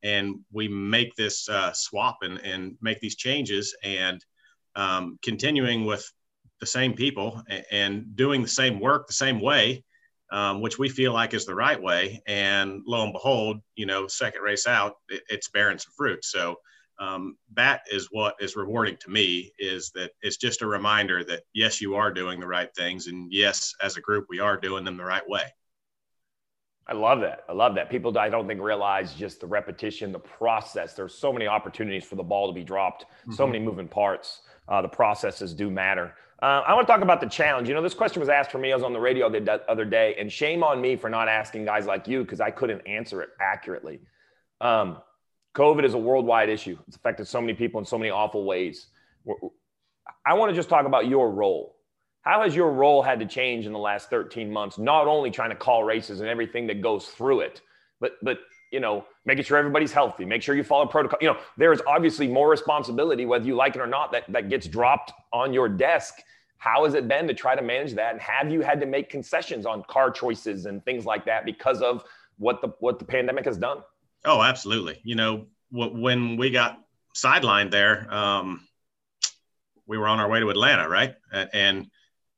and 0.03 0.39
we 0.51 0.67
make 0.67 1.15
this 1.15 1.47
uh, 1.49 1.71
swap 1.73 2.17
and, 2.21 2.37
and 2.39 2.75
make 2.81 2.99
these 2.99 3.15
changes 3.15 3.75
and 3.83 4.23
um, 4.75 5.17
continuing 5.23 5.85
with 5.85 6.05
the 6.59 6.65
same 6.65 6.93
people 6.93 7.41
and, 7.49 7.65
and, 7.71 8.15
doing 8.15 8.41
the 8.41 8.47
same 8.47 8.79
work 8.79 9.07
the 9.07 9.13
same 9.13 9.39
way, 9.39 9.83
um, 10.31 10.61
which 10.61 10.77
we 10.77 10.89
feel 10.89 11.13
like 11.13 11.33
is 11.33 11.45
the 11.45 11.55
right 11.55 11.81
way. 11.81 12.21
And 12.27 12.81
lo 12.85 13.03
and 13.03 13.13
behold, 13.13 13.61
you 13.75 13.85
know, 13.85 14.07
second 14.07 14.41
race 14.41 14.67
out, 14.67 14.95
it, 15.09 15.21
it's 15.29 15.49
bearing 15.49 15.77
some 15.77 15.93
fruit. 15.95 16.25
So 16.25 16.55
um, 16.99 17.37
that 17.53 17.81
is 17.91 18.07
what 18.11 18.35
is 18.39 18.55
rewarding 18.55 18.97
to 19.01 19.09
me 19.09 19.51
is 19.59 19.91
that 19.95 20.11
it's 20.21 20.37
just 20.37 20.61
a 20.61 20.67
reminder 20.67 21.23
that 21.23 21.43
yes, 21.53 21.81
you 21.81 21.95
are 21.95 22.11
doing 22.13 22.39
the 22.39 22.47
right 22.47 22.73
things. 22.75 23.07
And 23.07 23.31
yes, 23.31 23.73
as 23.81 23.97
a 23.97 24.01
group, 24.01 24.27
we 24.29 24.39
are 24.39 24.57
doing 24.57 24.83
them 24.83 24.97
the 24.97 25.05
right 25.05 25.27
way. 25.27 25.43
I 26.85 26.93
love 26.93 27.21
that. 27.21 27.45
I 27.47 27.53
love 27.53 27.75
that. 27.75 27.89
People, 27.89 28.17
I 28.17 28.29
don't 28.29 28.47
think 28.47 28.61
realize 28.61 29.13
just 29.13 29.39
the 29.39 29.47
repetition, 29.47 30.11
the 30.11 30.19
process. 30.19 30.93
There's 30.93 31.15
so 31.15 31.31
many 31.31 31.47
opportunities 31.47 32.03
for 32.03 32.15
the 32.15 32.23
ball 32.23 32.47
to 32.47 32.53
be 32.53 32.63
dropped, 32.63 33.05
mm-hmm. 33.05 33.33
so 33.33 33.47
many 33.47 33.59
moving 33.59 33.87
parts. 33.87 34.41
Uh, 34.67 34.81
the 34.81 34.89
processes 34.89 35.53
do 35.53 35.69
matter. 35.69 36.13
Uh, 36.41 36.61
I 36.67 36.73
want 36.73 36.85
to 36.85 36.91
talk 36.91 37.01
about 37.01 37.21
the 37.21 37.29
challenge. 37.29 37.69
You 37.69 37.73
know, 37.73 37.81
this 37.81 37.93
question 37.93 38.19
was 38.19 38.27
asked 38.27 38.51
for 38.51 38.57
me. 38.57 38.73
I 38.73 38.75
was 38.75 38.83
on 38.83 38.91
the 38.91 38.99
radio 38.99 39.29
the 39.29 39.61
other 39.69 39.85
day, 39.85 40.15
and 40.19 40.29
shame 40.29 40.61
on 40.61 40.81
me 40.81 40.97
for 40.97 41.09
not 41.09 41.29
asking 41.29 41.63
guys 41.63 41.85
like 41.85 42.05
you 42.05 42.21
because 42.23 42.41
I 42.41 42.51
couldn't 42.51 42.85
answer 42.85 43.21
it 43.21 43.29
accurately. 43.39 44.01
Um, 44.59 44.97
COVID 45.55 45.85
is 45.85 45.94
a 45.94 45.97
worldwide 46.00 46.50
issue. 46.50 46.77
It's 46.88 46.95
affected 46.95 47.27
so 47.27 47.39
many 47.39 47.53
people 47.53 47.79
in 47.79 47.85
so 47.85 47.97
many 47.97 48.09
awful 48.09 48.44
ways. 48.45 48.88
I 50.25 50.33
want 50.33 50.50
to 50.50 50.55
just 50.55 50.69
talk 50.69 50.85
about 50.85 51.07
your 51.07 51.29
role 51.31 51.73
how 52.23 52.41
has 52.44 52.55
your 52.55 52.71
role 52.71 53.03
had 53.03 53.19
to 53.19 53.25
change 53.25 53.65
in 53.65 53.73
the 53.73 53.79
last 53.79 54.09
13 54.09 54.51
months? 54.51 54.77
Not 54.77 55.07
only 55.07 55.29
trying 55.29 55.50
to 55.50 55.55
call 55.55 55.83
races 55.83 56.21
and 56.21 56.29
everything 56.29 56.67
that 56.67 56.81
goes 56.81 57.07
through 57.07 57.41
it, 57.41 57.61
but 58.00 58.13
but 58.23 58.39
you 58.71 58.79
know, 58.79 59.05
making 59.25 59.44
sure 59.44 59.57
everybody's 59.57 59.91
healthy, 59.91 60.25
make 60.25 60.41
sure 60.41 60.55
you 60.55 60.63
follow 60.63 60.88
protocol. 60.88 61.19
You 61.21 61.27
know, 61.27 61.38
there 61.57 61.71
is 61.71 61.81
obviously 61.85 62.27
more 62.27 62.50
responsibility, 62.50 63.25
whether 63.25 63.45
you 63.45 63.55
like 63.55 63.75
it 63.75 63.81
or 63.81 63.88
not, 63.88 64.11
that 64.13 64.23
that 64.29 64.50
gets 64.50 64.67
dropped 64.67 65.11
on 65.31 65.53
your 65.53 65.69
desk. 65.69 66.15
How 66.57 66.85
has 66.85 66.94
it 66.94 67.09
been 67.09 67.27
to 67.27 67.33
try 67.33 67.55
to 67.55 67.61
manage 67.61 67.94
that? 67.95 68.13
And 68.13 68.21
have 68.21 68.50
you 68.50 68.61
had 68.61 68.79
to 68.79 68.85
make 68.85 69.09
concessions 69.09 69.65
on 69.65 69.83
car 69.83 70.09
choices 70.09 70.65
and 70.65 70.83
things 70.85 71.05
like 71.05 71.25
that 71.25 71.44
because 71.44 71.81
of 71.81 72.05
what 72.38 72.61
the 72.61 72.69
what 72.79 73.00
the 73.00 73.05
pandemic 73.05 73.44
has 73.45 73.57
done? 73.57 73.79
Oh, 74.25 74.41
absolutely. 74.41 75.01
You 75.03 75.15
know, 75.15 75.47
when 75.71 76.37
we 76.37 76.49
got 76.49 76.79
sidelined 77.15 77.71
there, 77.71 78.11
um, 78.13 78.67
we 79.85 79.97
were 79.97 80.07
on 80.07 80.19
our 80.19 80.29
way 80.29 80.39
to 80.39 80.49
Atlanta, 80.49 80.87
right? 80.87 81.15
And 81.31 81.87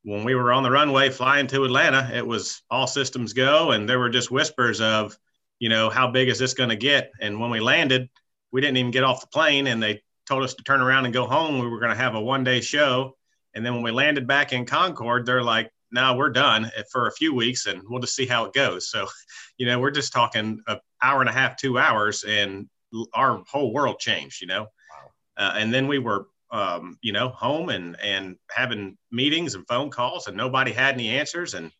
when 0.03 0.23
we 0.23 0.35
were 0.35 0.51
on 0.51 0.63
the 0.63 0.71
runway 0.71 1.09
flying 1.09 1.47
to 1.47 1.63
Atlanta, 1.63 2.09
it 2.13 2.25
was 2.25 2.61
all 2.71 2.87
systems 2.87 3.33
go, 3.33 3.71
and 3.71 3.87
there 3.87 3.99
were 3.99 4.09
just 4.09 4.31
whispers 4.31 4.81
of, 4.81 5.17
you 5.59 5.69
know, 5.69 5.89
how 5.89 6.09
big 6.09 6.27
is 6.27 6.39
this 6.39 6.53
going 6.53 6.69
to 6.69 6.75
get? 6.75 7.11
And 7.21 7.39
when 7.39 7.49
we 7.49 7.59
landed, 7.59 8.09
we 8.51 8.61
didn't 8.61 8.77
even 8.77 8.91
get 8.91 9.03
off 9.03 9.21
the 9.21 9.27
plane, 9.27 9.67
and 9.67 9.81
they 9.81 10.01
told 10.27 10.43
us 10.43 10.55
to 10.55 10.63
turn 10.63 10.81
around 10.81 11.05
and 11.05 11.13
go 11.13 11.27
home. 11.27 11.59
We 11.59 11.67
were 11.67 11.79
going 11.79 11.91
to 11.91 11.97
have 11.97 12.15
a 12.15 12.21
one 12.21 12.43
day 12.43 12.61
show, 12.61 13.15
and 13.53 13.65
then 13.65 13.73
when 13.73 13.83
we 13.83 13.91
landed 13.91 14.27
back 14.27 14.53
in 14.53 14.65
Concord, 14.65 15.25
they're 15.25 15.43
like, 15.43 15.71
"No, 15.95 16.15
we're 16.15 16.29
done 16.29 16.71
for 16.91 17.07
a 17.07 17.11
few 17.11 17.33
weeks, 17.33 17.65
and 17.65 17.81
we'll 17.89 18.01
just 18.01 18.15
see 18.15 18.27
how 18.27 18.45
it 18.45 18.53
goes." 18.53 18.89
So, 18.89 19.07
you 19.57 19.65
know, 19.65 19.79
we're 19.79 19.91
just 19.91 20.13
talking 20.13 20.61
an 20.67 20.79
hour 21.01 21.21
and 21.21 21.29
a 21.29 21.33
half, 21.33 21.57
two 21.57 21.77
hours, 21.79 22.23
and 22.23 22.69
our 23.13 23.43
whole 23.49 23.73
world 23.73 23.99
changed. 23.99 24.41
You 24.41 24.47
know, 24.47 24.61
wow. 24.61 25.11
uh, 25.37 25.53
and 25.57 25.73
then 25.73 25.87
we 25.87 25.99
were 25.99 26.27
um, 26.51 26.97
you 27.01 27.11
know, 27.11 27.29
home 27.29 27.69
and 27.69 27.97
and 28.01 28.37
having 28.49 28.97
meetings 29.11 29.55
and 29.55 29.67
phone 29.67 29.89
calls, 29.89 30.27
and 30.27 30.37
nobody 30.37 30.71
had 30.71 30.95
any 30.95 31.09
answers. 31.09 31.53
And 31.53 31.71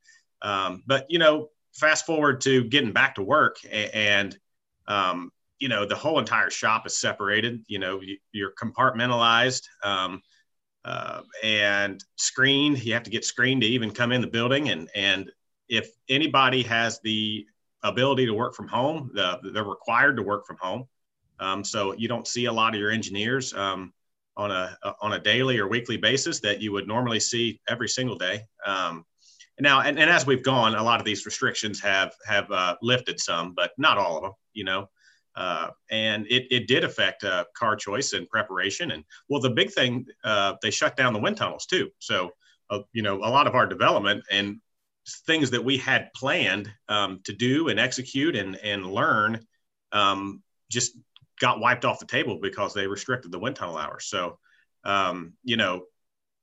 um, 0.41 0.83
but 0.85 1.05
you 1.09 1.19
know, 1.19 1.49
fast 1.73 2.05
forward 2.05 2.41
to 2.41 2.63
getting 2.65 2.91
back 2.91 3.15
to 3.15 3.23
work, 3.23 3.57
and 3.71 4.37
um, 4.87 5.31
you 5.59 5.69
know, 5.69 5.85
the 5.85 5.95
whole 5.95 6.19
entire 6.19 6.49
shop 6.49 6.85
is 6.85 6.97
separated. 6.97 7.63
You 7.67 7.79
know, 7.79 8.01
you, 8.01 8.47
are 8.47 8.53
compartmentalized 8.61 9.63
um, 9.83 10.21
uh, 10.85 11.21
and 11.43 12.03
screened. 12.15 12.83
You 12.83 12.93
have 12.93 13.03
to 13.03 13.09
get 13.09 13.25
screened 13.25 13.61
to 13.61 13.67
even 13.67 13.91
come 13.91 14.11
in 14.11 14.21
the 14.21 14.27
building, 14.27 14.69
and 14.69 14.89
and 14.95 15.31
if 15.67 15.89
anybody 16.07 16.63
has 16.63 16.99
the 17.03 17.45
ability 17.83 18.25
to 18.27 18.33
work 18.33 18.55
from 18.55 18.67
home, 18.67 19.11
the, 19.13 19.39
they're 19.53 19.63
required 19.63 20.15
to 20.17 20.23
work 20.23 20.45
from 20.45 20.57
home. 20.61 20.85
Um, 21.39 21.63
so 21.63 21.93
you 21.93 22.07
don't 22.07 22.27
see 22.27 22.45
a 22.45 22.53
lot 22.53 22.73
of 22.73 22.79
your 22.79 22.91
engineers. 22.91 23.53
Um, 23.53 23.93
on 24.37 24.51
a 24.51 24.77
on 25.01 25.13
a 25.13 25.19
daily 25.19 25.59
or 25.59 25.67
weekly 25.67 25.97
basis 25.97 26.39
that 26.41 26.61
you 26.61 26.71
would 26.71 26.87
normally 26.87 27.19
see 27.19 27.59
every 27.69 27.87
single 27.87 28.17
day. 28.17 28.43
Um, 28.65 29.05
now, 29.59 29.81
and, 29.81 29.97
and 29.97 30.09
as 30.09 30.25
we've 30.25 30.43
gone, 30.43 30.75
a 30.75 30.83
lot 30.83 30.99
of 30.99 31.05
these 31.05 31.25
restrictions 31.25 31.79
have 31.81 32.13
have 32.25 32.51
uh, 32.51 32.75
lifted 32.81 33.19
some, 33.19 33.53
but 33.53 33.71
not 33.77 33.97
all 33.97 34.17
of 34.17 34.23
them. 34.23 34.33
You 34.53 34.65
know, 34.65 34.89
uh, 35.35 35.69
and 35.91 36.25
it, 36.27 36.47
it 36.51 36.67
did 36.67 36.83
affect 36.83 37.23
uh, 37.23 37.45
car 37.55 37.75
choice 37.75 38.13
and 38.13 38.29
preparation. 38.29 38.91
And 38.91 39.03
well, 39.29 39.41
the 39.41 39.49
big 39.49 39.71
thing 39.71 40.05
uh, 40.23 40.55
they 40.61 40.71
shut 40.71 40.95
down 40.95 41.13
the 41.13 41.19
wind 41.19 41.37
tunnels 41.37 41.65
too. 41.65 41.89
So 41.99 42.31
uh, 42.69 42.79
you 42.93 43.03
know, 43.03 43.17
a 43.17 43.29
lot 43.29 43.47
of 43.47 43.55
our 43.55 43.67
development 43.67 44.23
and 44.31 44.59
things 45.27 45.51
that 45.51 45.63
we 45.63 45.77
had 45.77 46.09
planned 46.15 46.71
um, 46.89 47.19
to 47.25 47.33
do 47.33 47.67
and 47.67 47.79
execute 47.79 48.35
and 48.35 48.55
and 48.57 48.85
learn 48.85 49.39
um, 49.91 50.41
just 50.69 50.97
got 51.39 51.59
wiped 51.59 51.85
off 51.85 51.99
the 51.99 52.05
table 52.05 52.39
because 52.41 52.73
they 52.73 52.87
restricted 52.87 53.31
the 53.31 53.39
wind 53.39 53.55
tunnel 53.55 53.77
hours. 53.77 54.05
So, 54.05 54.39
um, 54.83 55.33
you 55.43 55.57
know, 55.57 55.83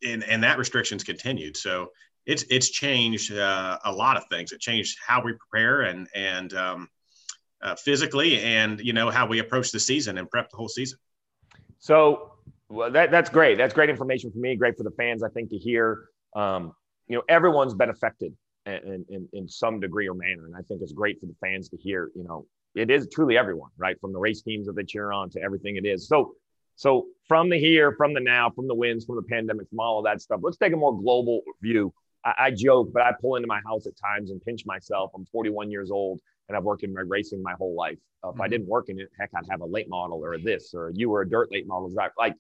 and, 0.07 0.25
and 0.25 0.43
that 0.45 0.59
restrictions 0.59 1.05
continued. 1.05 1.57
So 1.57 1.89
it's, 2.27 2.45
it's 2.51 2.71
changed 2.71 3.33
uh, 3.33 3.79
a 3.85 3.93
lot 3.93 4.17
of 4.17 4.25
things. 4.31 4.53
It 4.53 4.61
changed 4.61 4.99
how 5.05 5.23
we 5.23 5.33
prepare 5.33 5.83
and, 5.83 6.09
and 6.15 6.53
um, 6.55 6.89
uh, 7.63 7.75
physically 7.77 8.41
and, 8.41 8.81
you 8.81 8.93
know, 8.93 9.11
how 9.11 9.27
we 9.27 9.39
approach 9.39 9.71
the 9.71 9.81
season 9.81 10.19
and 10.19 10.31
prep 10.31 10.51
the 10.51 10.57
whole 10.57 10.69
season. 10.69 10.99
So 11.79 12.33
well, 12.69 12.91
that, 12.91 13.11
that's 13.11 13.29
great. 13.29 13.59
That's 13.59 13.75
great 13.75 13.91
information 13.91 14.31
for 14.31 14.39
me. 14.39 14.57
Great 14.57 14.77
for 14.77 14.83
the 14.83 14.91
fans, 14.93 15.23
I 15.23 15.29
think, 15.29 15.51
to 15.51 15.59
hear. 15.59 16.09
Um, 16.35 16.73
you 17.09 17.17
know, 17.17 17.23
everyone's 17.29 17.75
been 17.75 17.91
affected 17.91 18.35
in, 18.67 19.05
in, 19.09 19.29
in 19.33 19.49
some 19.49 19.81
degree 19.81 20.09
or 20.09 20.15
manner. 20.15 20.47
And 20.47 20.57
I 20.57 20.63
think 20.63 20.83
it's 20.83 20.93
great 20.93 21.21
for 21.21 21.27
the 21.27 21.35
fans 21.41 21.69
to 21.71 21.77
hear, 21.77 22.11
you 22.15 22.25
know, 22.25 22.47
it 22.75 22.91
is 22.91 23.09
truly 23.13 23.37
everyone, 23.37 23.71
right? 23.77 24.01
From 24.01 24.13
the 24.13 24.19
race 24.19 24.43
teams 24.43 24.67
that 24.67 24.75
they 24.75 24.85
cheer 24.85 25.13
on 25.13 25.29
to 25.31 25.43
everything 25.43 25.77
it 25.77 25.85
is. 25.85 26.09
So, 26.09 26.35
so 26.77 27.07
from 27.29 27.51
the 27.51 27.59
here, 27.59 27.93
from 27.93 28.15
the 28.15 28.21
now, 28.21 28.51
from 28.51 28.67
the 28.67 28.75
wins, 28.75 29.05
from 29.05 29.17
the 29.17 29.23
pandemic, 29.23 29.69
from 29.69 29.81
all 29.81 29.99
of 29.99 30.05
that 30.05 30.23
stuff, 30.23 30.41
let's 30.43 30.57
take 30.57 30.73
a 30.73 30.77
more 30.77 30.97
global 30.97 31.43
view. 31.61 31.93
I, 32.25 32.35
I 32.39 32.51
joke, 32.51 32.91
but 32.95 33.03
I 33.03 33.13
pull 33.21 33.37
into 33.37 33.49
my 33.49 33.61
house 33.67 33.87
at 33.87 33.93
times 33.99 34.31
and 34.31 34.41
pinch 34.43 34.65
myself. 34.65 35.11
I'm 35.15 35.27
41 35.27 35.71
years 35.71 35.91
old 35.91 36.21
and 36.53 36.59
I've 36.59 36.65
worked 36.65 36.85
in 36.85 36.93
my 36.93 37.01
racing 37.01 37.43
my 37.43 37.55
whole 37.55 37.75
life. 37.75 37.99
Uh, 38.23 38.29
if 38.29 38.35
mm-hmm. 38.35 38.43
I 38.43 38.49
didn't 38.49 38.69
work 38.69 38.89
in 38.89 39.01
it, 39.01 39.09
heck, 39.19 39.31
I'd 39.35 39.45
have 39.51 39.63
a 39.63 39.67
late 39.67 39.89
model 39.89 40.25
or 40.25 40.35
a 40.35 40.39
this 40.39 40.75
or 40.75 40.93
you 40.95 41.11
were 41.11 41.23
a 41.23 41.29
dirt 41.29 41.51
late 41.51 41.67
model. 41.67 41.89
driver. 41.89 42.13
Like 42.19 42.35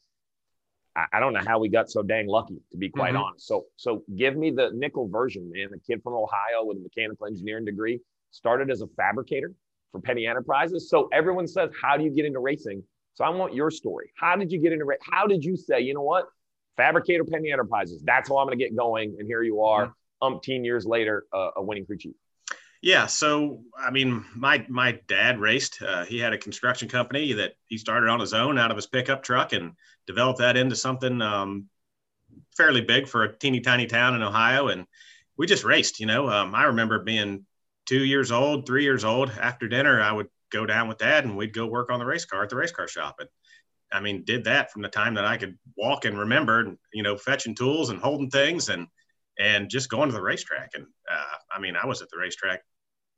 I 0.95 1.21
don't 1.21 1.33
know 1.33 1.41
how 1.47 1.59
we 1.59 1.71
got 1.71 1.91
so 1.91 2.03
dang 2.03 2.27
lucky, 2.27 2.61
to 2.71 2.77
be 2.77 2.91
quite 2.91 3.15
mm-hmm. 3.15 3.23
honest. 3.23 3.47
So, 3.47 3.65
so 3.77 4.05
give 4.15 4.37
me 4.37 4.51
the 4.51 4.71
nickel 4.75 5.09
version, 5.09 5.51
man. 5.51 5.69
The 5.71 5.79
kid 5.79 6.03
from 6.03 6.13
Ohio 6.13 6.65
with 6.65 6.77
a 6.77 6.81
mechanical 6.81 7.27
engineering 7.27 7.65
degree 7.65 8.01
started 8.31 8.71
as 8.71 8.83
a 8.83 8.87
fabricator 8.89 9.53
for 9.91 10.01
Petty 10.01 10.27
Enterprises. 10.27 10.91
So 10.91 11.09
everyone 11.13 11.47
says, 11.47 11.71
"How 11.81 11.97
do 11.97 12.05
you 12.05 12.11
get 12.11 12.27
into 12.27 12.41
racing?" 12.41 12.83
So 13.15 13.25
I 13.25 13.31
want 13.31 13.55
your 13.55 13.71
story. 13.71 14.11
How 14.17 14.37
did 14.37 14.51
you 14.51 14.59
get 14.59 14.73
into 14.73 14.85
racing? 14.85 15.05
How 15.11 15.27
did 15.27 15.45
you 15.45 15.57
say, 15.57 15.81
you 15.81 15.95
know 15.95 16.03
what, 16.03 16.27
fabricator 16.77 17.25
Petty 17.25 17.51
Enterprises? 17.51 18.03
That's 18.05 18.29
how 18.29 18.39
I'm 18.39 18.47
going 18.47 18.59
to 18.59 18.65
get 18.65 18.75
going. 18.77 19.17
And 19.19 19.27
here 19.27 19.43
you 19.43 19.63
are, 19.63 19.89
mm-hmm. 19.89 20.35
umpteen 20.35 20.65
years 20.65 20.87
later, 20.87 21.27
uh, 21.33 21.51
a 21.57 21.63
winning 21.63 21.85
crew 21.85 21.99
chief. 21.99 22.15
Yeah, 22.83 23.07
so 23.07 23.63
I 23.79 23.93
mean, 23.93 24.25
my 24.35 24.67
my 24.69 24.99
dad 25.07 25.39
raced. 25.39 25.81
Uh, 25.81 26.05
he 26.05 26.19
had 26.19 26.33
a 26.33 26.39
construction 26.39 26.89
company 26.89 27.33
that 27.35 27.53
he 27.67 27.79
started 27.79 28.11
on 28.11 28.19
his 28.19 28.35
own 28.35 28.59
out 28.59 28.73
of 28.73 28.77
his 28.77 28.89
pickup 28.89 29.23
truck 29.23 29.53
and 29.53 29.75
developed 30.09 30.41
that 30.41 30.57
into 30.57 30.75
something 30.75 31.23
um, 31.23 31.69
fairly 32.57 32.81
big 32.81 33.07
for 33.07 33.23
a 33.23 33.33
teeny 33.33 33.61
tiny 33.61 33.87
town 33.87 34.17
in 34.17 34.23
Ohio. 34.23 34.67
And 34.67 34.87
we 35.39 35.47
just 35.47 35.63
raced. 35.63 36.01
You 36.01 36.07
know, 36.07 36.29
um, 36.29 36.57
I 36.57 36.65
remember 36.65 36.99
being 36.99 37.47
two 37.87 38.03
years 38.05 38.33
old, 38.33 38.67
three 38.67 38.83
years 38.83 39.05
old. 39.05 39.31
After 39.31 39.69
dinner, 39.69 40.01
I 40.01 40.11
would 40.11 40.29
go 40.51 40.67
down 40.67 40.89
with 40.89 40.99
dad 40.99 41.25
and 41.25 41.37
we'd 41.37 41.55
go 41.55 41.67
work 41.67 41.89
on 41.89 42.01
the 42.01 42.05
race 42.05 42.25
car 42.25 42.43
at 42.43 42.51
the 42.51 42.57
race 42.57 42.73
car 42.73 42.89
shop. 42.89 43.17
And 43.21 43.29
I 43.93 44.01
mean, 44.01 44.25
did 44.25 44.45
that 44.45 44.73
from 44.73 44.83
the 44.83 44.89
time 44.89 45.15
that 45.15 45.25
I 45.25 45.37
could 45.37 45.57
walk 45.77 46.05
and 46.05 46.19
remember, 46.19 46.59
and, 46.59 46.79
you 46.93 47.05
know, 47.05 47.17
fetching 47.17 47.55
tools 47.55 47.91
and 47.91 48.01
holding 48.01 48.29
things 48.31 48.71
and 48.71 48.89
and 49.39 49.71
just 49.71 49.89
going 49.89 50.09
to 50.09 50.15
the 50.15 50.21
racetrack. 50.23 50.71
And 50.75 50.85
uh, 51.09 51.37
I 51.55 51.61
mean, 51.61 51.77
I 51.77 51.87
was 51.87 52.03
at 52.03 52.11
the 52.11 52.19
racetrack 52.19 52.63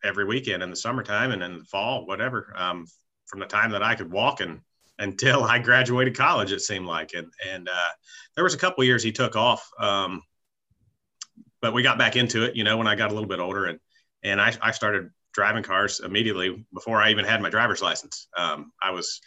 every 0.04 0.24
weekend 0.24 0.62
in 0.62 0.70
the 0.70 0.76
summertime 0.76 1.32
and 1.32 1.42
in 1.42 1.58
the 1.58 1.64
fall, 1.64 2.06
whatever, 2.06 2.52
um, 2.56 2.86
from 3.26 3.40
the 3.40 3.46
time 3.46 3.70
that 3.72 3.82
I 3.82 3.94
could 3.94 4.12
walk 4.12 4.40
and 4.40 4.60
until 4.98 5.42
I 5.42 5.58
graduated 5.58 6.16
college, 6.16 6.52
it 6.52 6.60
seemed 6.60 6.86
like. 6.86 7.14
And, 7.14 7.32
and 7.50 7.68
uh, 7.68 7.92
there 8.36 8.44
was 8.44 8.54
a 8.54 8.58
couple 8.58 8.84
years 8.84 9.02
he 9.02 9.10
took 9.10 9.34
off, 9.34 9.68
um, 9.80 10.22
but 11.60 11.72
we 11.72 11.82
got 11.82 11.98
back 11.98 12.14
into 12.14 12.44
it, 12.44 12.54
you 12.54 12.62
know, 12.62 12.76
when 12.76 12.86
I 12.86 12.94
got 12.94 13.10
a 13.10 13.14
little 13.14 13.28
bit 13.28 13.40
older 13.40 13.64
and, 13.64 13.80
and 14.22 14.40
I, 14.40 14.52
I 14.62 14.70
started 14.70 15.10
driving 15.32 15.64
cars 15.64 16.00
immediately 16.00 16.64
before 16.72 17.02
I 17.02 17.10
even 17.10 17.24
had 17.24 17.42
my 17.42 17.50
driver's 17.50 17.82
license. 17.82 18.28
Um, 18.36 18.70
I 18.80 18.92
was 18.92 19.20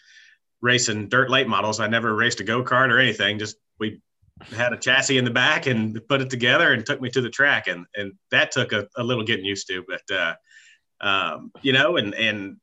racing 0.62 1.10
dirt 1.10 1.30
late 1.30 1.48
models. 1.48 1.80
I 1.80 1.88
never 1.88 2.16
raced 2.16 2.40
a 2.40 2.44
go-kart 2.44 2.90
or 2.90 3.00
anything. 3.00 3.38
Just 3.38 3.58
we 3.78 4.02
had 4.56 4.72
a 4.72 4.78
chassis 4.78 5.18
in 5.18 5.26
the 5.26 5.32
back 5.32 5.66
and 5.66 6.00
put 6.08 6.22
it 6.22 6.30
together 6.30 6.72
and 6.72 6.86
took 6.86 7.02
me 7.02 7.10
to 7.10 7.22
the 7.22 7.30
track. 7.30 7.68
And, 7.68 7.86
and 7.96 8.14
that 8.32 8.52
took 8.52 8.72
a, 8.72 8.88
a 8.96 9.04
little 9.04 9.24
getting 9.24 9.46
used 9.46 9.68
to, 9.68 9.84
but, 9.88 10.16
uh, 10.16 10.36
um, 11.02 11.52
you 11.62 11.74
know, 11.74 11.98
and 11.98 12.14
and 12.16 12.58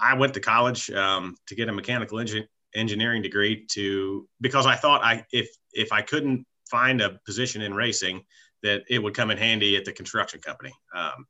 I 0.00 0.14
went 0.14 0.34
to 0.34 0.40
college 0.40 0.90
um, 0.90 1.36
to 1.46 1.54
get 1.54 1.68
a 1.68 1.72
mechanical 1.72 2.18
engin- 2.18 2.46
engineering 2.74 3.22
degree 3.22 3.66
to 3.72 4.28
because 4.40 4.66
I 4.66 4.76
thought 4.76 5.02
I 5.02 5.24
if 5.32 5.48
if 5.72 5.92
I 5.92 6.02
couldn't 6.02 6.46
find 6.70 7.00
a 7.00 7.18
position 7.24 7.62
in 7.62 7.74
racing 7.74 8.24
that 8.62 8.82
it 8.88 8.98
would 8.98 9.14
come 9.14 9.30
in 9.30 9.38
handy 9.38 9.76
at 9.76 9.84
the 9.84 9.92
construction 9.92 10.40
company. 10.40 10.72
Um, 10.94 11.26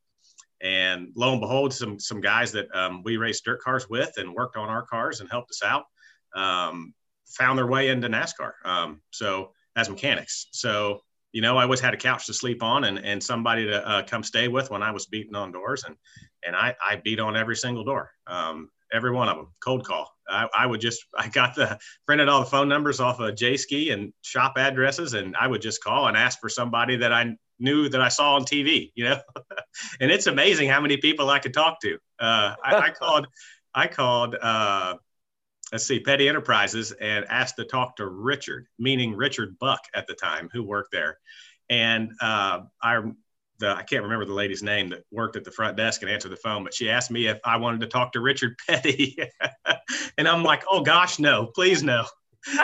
and 0.61 1.11
lo 1.15 1.31
and 1.31 1.41
behold, 1.41 1.73
some 1.73 1.99
some 1.99 2.21
guys 2.21 2.51
that 2.51 2.73
um, 2.75 3.01
we 3.03 3.17
raced 3.17 3.45
dirt 3.45 3.61
cars 3.61 3.89
with 3.89 4.13
and 4.17 4.33
worked 4.33 4.57
on 4.57 4.69
our 4.69 4.83
cars 4.83 5.19
and 5.19 5.29
helped 5.29 5.51
us 5.51 5.63
out 5.63 5.85
um, 6.35 6.93
found 7.27 7.57
their 7.57 7.67
way 7.67 7.89
into 7.89 8.09
NASCAR. 8.09 8.51
Um, 8.63 9.01
so 9.11 9.53
as 9.75 9.89
mechanics, 9.89 10.47
so 10.51 11.01
you 11.31 11.41
know, 11.41 11.57
I 11.57 11.63
always 11.63 11.79
had 11.79 11.93
a 11.93 11.97
couch 11.97 12.25
to 12.25 12.33
sleep 12.33 12.61
on 12.61 12.83
and, 12.83 12.99
and 12.99 13.23
somebody 13.23 13.65
to 13.67 13.87
uh, 13.87 14.03
come 14.03 14.23
stay 14.23 14.47
with 14.47 14.69
when 14.69 14.83
I 14.83 14.91
was 14.91 15.05
beating 15.05 15.35
on 15.35 15.51
doors. 15.51 15.83
And, 15.85 15.95
and 16.45 16.55
I, 16.55 16.75
I 16.83 16.97
beat 16.97 17.19
on 17.19 17.37
every 17.37 17.55
single 17.55 17.83
door, 17.83 18.11
um, 18.27 18.69
every 18.93 19.11
one 19.11 19.29
of 19.29 19.37
them, 19.37 19.47
cold 19.63 19.85
call. 19.85 20.09
I, 20.29 20.47
I 20.57 20.65
would 20.65 20.81
just, 20.81 21.05
I 21.17 21.29
got 21.29 21.55
the, 21.55 21.77
printed 22.05 22.27
all 22.27 22.41
the 22.41 22.49
phone 22.49 22.67
numbers 22.67 22.99
off 22.99 23.19
of 23.19 23.35
Jayski 23.35 23.93
and 23.93 24.11
shop 24.21 24.53
addresses. 24.57 25.13
And 25.13 25.35
I 25.37 25.47
would 25.47 25.61
just 25.61 25.83
call 25.83 26.07
and 26.07 26.17
ask 26.17 26.39
for 26.39 26.49
somebody 26.49 26.97
that 26.97 27.13
I 27.13 27.35
knew 27.59 27.87
that 27.89 28.01
I 28.01 28.09
saw 28.09 28.35
on 28.35 28.43
TV, 28.43 28.91
you 28.95 29.05
know, 29.05 29.21
and 30.01 30.11
it's 30.11 30.27
amazing 30.27 30.69
how 30.69 30.81
many 30.81 30.97
people 30.97 31.29
I 31.29 31.39
could 31.39 31.53
talk 31.53 31.79
to. 31.81 31.95
Uh, 32.19 32.55
I, 32.63 32.75
I 32.75 32.89
called, 32.99 33.27
I 33.73 33.87
called, 33.87 34.35
uh, 34.41 34.95
let's 35.71 35.85
see, 35.85 35.99
Petty 35.99 36.27
Enterprises 36.27 36.91
and 36.91 37.25
asked 37.29 37.55
to 37.55 37.65
talk 37.65 37.95
to 37.97 38.07
Richard, 38.07 38.67
meaning 38.77 39.15
Richard 39.15 39.57
Buck 39.59 39.79
at 39.93 40.07
the 40.07 40.13
time, 40.13 40.49
who 40.51 40.63
worked 40.63 40.91
there. 40.91 41.17
And 41.69 42.11
uh, 42.21 42.61
I, 42.81 43.01
the, 43.59 43.75
I 43.75 43.83
can't 43.83 44.03
remember 44.03 44.25
the 44.25 44.33
lady's 44.33 44.61
name 44.61 44.89
that 44.89 45.03
worked 45.11 45.37
at 45.37 45.45
the 45.45 45.51
front 45.51 45.77
desk 45.77 46.01
and 46.01 46.11
answered 46.11 46.31
the 46.31 46.37
phone, 46.37 46.63
but 46.63 46.73
she 46.73 46.89
asked 46.89 47.11
me 47.11 47.27
if 47.27 47.39
I 47.45 47.57
wanted 47.57 47.81
to 47.81 47.87
talk 47.87 48.11
to 48.13 48.19
Richard 48.19 48.57
Petty. 48.67 49.17
and 50.17 50.27
I'm 50.27 50.43
like, 50.43 50.63
oh 50.69 50.81
gosh, 50.81 51.19
no, 51.19 51.47
please 51.47 51.83
no. 51.83 52.05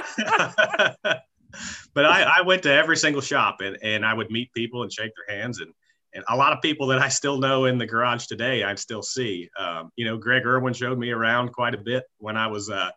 but 1.04 2.06
I, 2.06 2.24
I, 2.38 2.42
went 2.42 2.64
to 2.64 2.74
every 2.74 2.98
single 2.98 3.22
shop 3.22 3.62
and, 3.62 3.78
and 3.84 4.04
I 4.04 4.12
would 4.12 4.32
meet 4.32 4.52
people 4.54 4.82
and 4.82 4.92
shake 4.92 5.12
their 5.16 5.38
hands 5.38 5.60
and 5.60 5.72
and 6.18 6.26
a 6.30 6.36
lot 6.36 6.52
of 6.52 6.64
people 6.64 6.88
that 6.88 6.98
I 6.98 7.10
still 7.10 7.38
know 7.38 7.66
in 7.66 7.78
the 7.78 7.86
garage 7.86 8.26
today, 8.26 8.64
I 8.64 8.74
still 8.74 9.04
see. 9.04 9.52
Um, 9.58 9.92
you 9.96 10.04
know, 10.04 10.18
Greg 10.18 10.48
Erwin 10.48 10.74
showed 10.74 10.98
me 10.98 11.12
around 11.12 11.54
quite 11.54 11.76
a 11.76 11.78
bit 11.78 12.06
when 12.18 12.36
I 12.36 12.48
was 12.48 12.72
uh, 12.72 12.90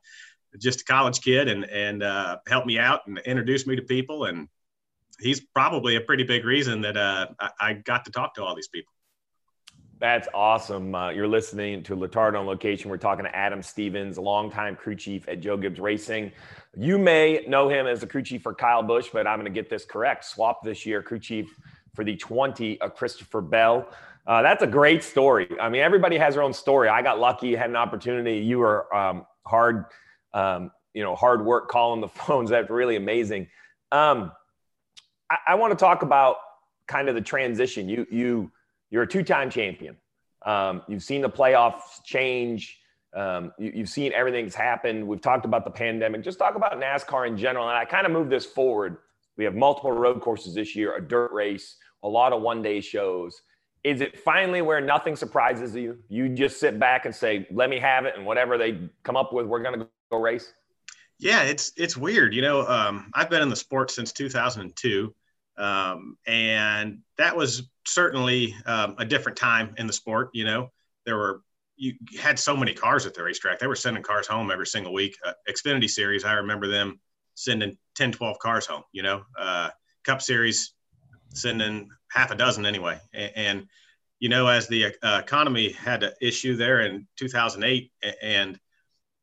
just 0.59 0.81
a 0.81 0.85
college 0.85 1.21
kid, 1.21 1.47
and 1.47 1.67
and 1.67 2.03
uh, 2.03 2.39
helped 2.49 2.67
me 2.67 2.79
out 2.79 3.03
and 3.07 3.19
introduced 3.27 3.67
me 3.67 3.77
to 3.77 3.83
people. 3.83 4.25
And 4.25 4.49
he's 5.21 5.39
probably 5.39 5.97
a 5.97 6.01
pretty 6.01 6.25
big 6.25 6.47
reason 6.47 6.81
that 6.81 6.97
uh, 6.97 7.27
I, 7.39 7.51
I, 7.61 7.73
got 7.75 8.07
to 8.07 8.11
talk 8.11 8.37
to 8.37 8.43
all 8.43 8.55
these 8.55 8.69
people. 8.69 8.91
That's 9.99 10.27
awesome. 10.33 10.95
Uh, 10.95 11.11
you're 11.11 11.29
listening 11.29 11.83
to 11.83 11.97
Letarte 11.97 12.41
on 12.41 12.47
location. 12.47 12.91
We're 12.91 12.97
talking 12.97 13.27
to 13.27 13.37
Adam 13.37 13.63
Stevens, 13.63 14.17
longtime 14.17 14.77
crew 14.77 14.95
chief 14.95 15.29
at 15.29 15.41
Joe 15.41 15.59
Gibbs 15.59 15.79
Racing. 15.79 16.33
You 16.75 16.97
may 16.97 17.45
know 17.47 17.69
him 17.69 17.87
as 17.87 18.01
the 18.01 18.07
crew 18.07 18.23
chief 18.23 18.43
for 18.43 18.55
Kyle 18.55 18.83
Busch, 18.83 19.09
but 19.13 19.27
I'm 19.27 19.39
going 19.39 19.53
to 19.53 19.61
get 19.61 19.69
this 19.69 19.85
correct. 19.85 20.25
Swap 20.25 20.65
this 20.65 20.87
year, 20.87 21.03
crew 21.03 21.19
chief 21.19 21.55
for 21.95 22.05
the 22.05 22.17
20 22.17 22.81
of 22.81 22.95
Christopher 22.95 23.41
Bell. 23.41 23.89
Uh, 24.27 24.43
that's 24.43 24.63
a 24.63 24.67
great 24.67 25.03
story. 25.03 25.49
I 25.61 25.69
mean, 25.69 25.81
everybody 25.81 26.17
has 26.19 26.35
their 26.35 26.43
own 26.43 26.53
story. 26.53 26.89
I 26.89 27.03
got 27.03 27.19
lucky, 27.19 27.55
had 27.55 27.71
an 27.71 27.77
opportunity. 27.77 28.39
You 28.39 28.59
were 28.59 28.95
um, 28.95 29.27
hard, 29.47 29.87
um, 30.35 30.71
you 30.95 31.03
know, 31.03 31.17
hard 31.17 31.45
work 31.45 31.69
calling 31.69 32.01
the 32.01 32.09
phones. 32.09 32.51
That's 32.51 32.71
really 32.71 32.97
amazing. 32.97 33.49
Um, 33.93 34.33
I, 35.31 35.37
I 35.49 35.55
want 35.57 35.73
to 35.73 35.77
talk 35.77 36.03
about 36.03 36.37
kind 36.87 37.09
of 37.09 37.15
the 37.15 37.21
transition. 37.21 37.89
You 37.89 38.07
you 38.11 38.53
you're 38.91 39.05
a 39.05 39.09
two-time 39.09 39.51
champion. 39.51 39.97
Um, 40.45 40.83
you've 40.89 41.03
seen 41.03 41.23
the 41.23 41.31
playoffs 41.31 42.03
change. 42.05 42.79
Um, 43.15 43.53
you, 43.59 43.73
have 43.79 43.89
seen 43.89 44.13
everything 44.13 44.45
that's 44.45 44.57
happened. 44.57 45.07
We've 45.07 45.21
talked 45.21 45.45
about 45.45 45.65
the 45.65 45.71
pandemic. 45.71 46.23
Just 46.23 46.39
talk 46.39 46.55
about 46.55 46.73
NASCAR 46.81 47.27
in 47.27 47.37
general. 47.37 47.69
And 47.69 47.77
I 47.77 47.85
kind 47.85 48.07
of 48.07 48.13
move 48.13 48.31
this 48.31 48.47
forward 48.47 48.99
we 49.37 49.45
have 49.45 49.55
multiple 49.55 49.93
road 49.93 50.21
courses 50.21 50.55
this 50.55 50.77
year, 50.77 50.97
a 50.97 51.01
dirt 51.01 51.33
race, 51.33 51.77
a 52.03 52.09
lot 52.09 52.33
of 52.33 52.43
one 52.43 52.63
day 52.63 52.81
shows. 52.81 53.43
Is 53.83 54.01
it 54.01 54.19
finally 54.19 54.61
where 54.61 54.81
nothing 54.81 55.17
surprises 55.17 55.75
you? 55.75 55.99
You 56.09 56.29
just 56.29 56.61
sit 56.61 56.79
back 56.79 57.07
and 57.07 57.15
say, 57.15 57.47
let 57.51 57.71
me 57.71 57.79
have 57.79 58.05
it. 58.05 58.15
And 58.17 58.27
whatever 58.27 58.59
they 58.59 58.91
come 59.03 59.17
up 59.17 59.33
with, 59.33 59.47
we're 59.47 59.63
going 59.63 59.81
to 59.81 59.89
go 60.11 60.19
race. 60.19 60.53
Yeah, 61.19 61.43
it's, 61.43 61.73
it's 61.77 61.97
weird. 61.97 62.35
You 62.35 62.43
know, 62.43 62.67
um, 62.67 63.11
I've 63.15 63.31
been 63.31 63.43
in 63.43 63.49
the 63.49 63.57
sport 63.57 63.91
since 63.91 64.13
2002. 64.13 65.15
Um, 65.57 66.17
and 66.27 67.01
that 67.19 67.37
was 67.37 67.69
certainly 67.87 68.55
um, 68.67 68.97
a 68.99 69.05
different 69.05 69.37
time 69.37 69.75
in 69.77 69.87
the 69.87 69.93
sport. 69.93 70.31
You 70.33 70.45
know, 70.45 70.71
there 71.05 71.17
were 71.17 71.43
you 71.77 71.95
had 72.21 72.39
so 72.39 72.55
many 72.55 72.75
cars 72.75 73.07
at 73.07 73.15
the 73.15 73.23
racetrack. 73.23 73.59
They 73.59 73.67
were 73.67 73.75
sending 73.75 74.03
cars 74.03 74.27
home 74.27 74.51
every 74.51 74.67
single 74.67 74.93
week. 74.93 75.17
Uh, 75.25 75.33
Xfinity 75.49 75.89
Series, 75.89 76.25
I 76.25 76.35
remember 76.35 76.69
them 76.69 77.01
sending 77.35 77.77
10, 77.97 78.13
12 78.13 78.39
cars 78.39 78.67
home, 78.67 78.83
you 78.93 79.03
know, 79.03 79.23
uh, 79.39 79.71
Cup 80.05 80.23
Series 80.23 80.75
sending 81.33 81.89
half 82.11 82.31
a 82.31 82.35
dozen 82.35 82.67
anyway. 82.67 82.99
And, 83.13 83.33
and 83.37 83.67
you 84.19 84.29
know, 84.29 84.47
as 84.49 84.69
the 84.69 84.95
uh, 85.03 85.21
economy 85.23 85.73
had 85.73 86.03
an 86.03 86.13
issue 86.21 86.57
there 86.57 86.81
in 86.81 87.07
2008, 87.17 87.91
and 88.23 88.59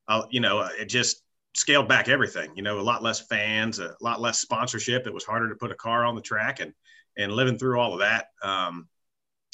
uh, 0.07 0.23
you 0.31 0.39
know, 0.39 0.67
it 0.79 0.85
just 0.85 1.21
scaled 1.55 1.87
back 1.87 2.07
everything. 2.07 2.51
You 2.55 2.63
know, 2.63 2.79
a 2.79 2.81
lot 2.81 3.03
less 3.03 3.19
fans, 3.19 3.79
a 3.79 3.95
lot 4.01 4.21
less 4.21 4.39
sponsorship. 4.39 5.05
It 5.05 5.13
was 5.13 5.23
harder 5.23 5.49
to 5.49 5.55
put 5.55 5.71
a 5.71 5.75
car 5.75 6.03
on 6.03 6.15
the 6.15 6.21
track, 6.21 6.59
and 6.59 6.73
and 7.15 7.31
living 7.31 7.59
through 7.59 7.79
all 7.79 7.93
of 7.93 7.99
that. 7.99 8.27
Um, 8.41 8.87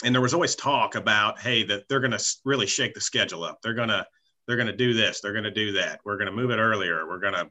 and 0.04 0.14
there 0.14 0.22
was 0.22 0.34
always 0.34 0.56
talk 0.56 0.96
about, 0.96 1.40
hey, 1.40 1.64
that 1.64 1.88
they're 1.88 2.02
going 2.02 2.12
to 2.12 2.36
really 2.44 2.68
shake 2.68 2.94
the 2.94 3.02
schedule 3.02 3.44
up. 3.44 3.60
They're 3.62 3.74
gonna 3.74 4.06
they're 4.48 4.58
gonna 4.58 4.76
do 4.76 4.94
this. 4.94 5.20
They're 5.22 5.34
gonna 5.34 5.52
do 5.52 5.74
that. 5.74 6.00
We're 6.06 6.18
gonna 6.18 6.32
move 6.32 6.52
it 6.52 6.58
earlier. 6.58 7.08
We're 7.08 7.20
gonna 7.20 7.50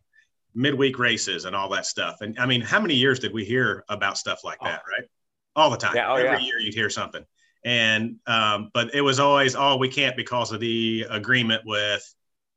midweek 0.55 0.99
races 0.99 1.45
and 1.45 1.57
all 1.57 1.69
that 1.71 1.87
stuff. 1.87 2.21
And 2.21 2.39
I 2.39 2.47
mean, 2.47 2.61
how 2.61 2.81
many 2.81 2.95
years 2.95 3.19
did 3.19 3.33
we 3.33 3.45
hear 3.45 3.85
about 3.89 4.19
stuff 4.19 4.45
like 4.45 4.59
that, 4.61 4.83
oh. 4.87 4.91
right? 4.91 5.09
All 5.55 5.71
the 5.71 5.77
time. 5.77 5.95
Yeah, 5.95 6.11
oh, 6.11 6.17
Every 6.17 6.41
yeah. 6.41 6.47
year 6.47 6.59
you'd 6.59 6.75
hear 6.75 6.91
something. 6.91 7.25
And 7.65 8.17
um, 8.27 8.71
but 8.75 8.95
it 8.95 9.03
was 9.03 9.21
always, 9.21 9.55
oh, 9.55 9.77
we 9.77 9.89
can't 9.89 10.17
because 10.17 10.53
of 10.53 10.61
the 10.61 11.07
agreement 11.09 11.63
with, 11.65 12.03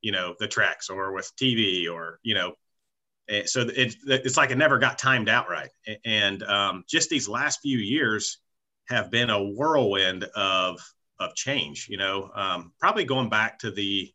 you 0.02 0.12
know, 0.12 0.36
the 0.40 0.48
tracks 0.48 0.90
or 0.90 1.12
with 1.14 1.32
TV 1.36 1.92
or 1.92 2.20
you 2.24 2.34
know, 2.34 2.54
eh, 3.30 3.44
so 3.46 3.62
it, 3.62 3.96
it's 4.08 4.38
like 4.38 4.52
it 4.52 4.58
never 4.58 4.80
got 4.80 4.98
timed 4.98 5.30
out 5.30 5.50
right. 5.50 5.70
And 6.06 6.42
um, 6.44 6.84
just 6.88 7.10
these 7.10 7.30
last 7.30 7.62
few 7.62 7.78
years 7.78 8.40
have 8.88 9.12
been 9.12 9.30
a 9.30 9.44
whirlwind 9.44 10.24
of 10.36 10.80
of 11.20 11.36
change. 11.36 11.88
You 11.90 11.98
know, 11.98 12.32
um, 12.34 12.74
probably 12.80 13.06
going 13.06 13.30
back 13.30 13.60
to 13.60 13.72
the 13.72 14.12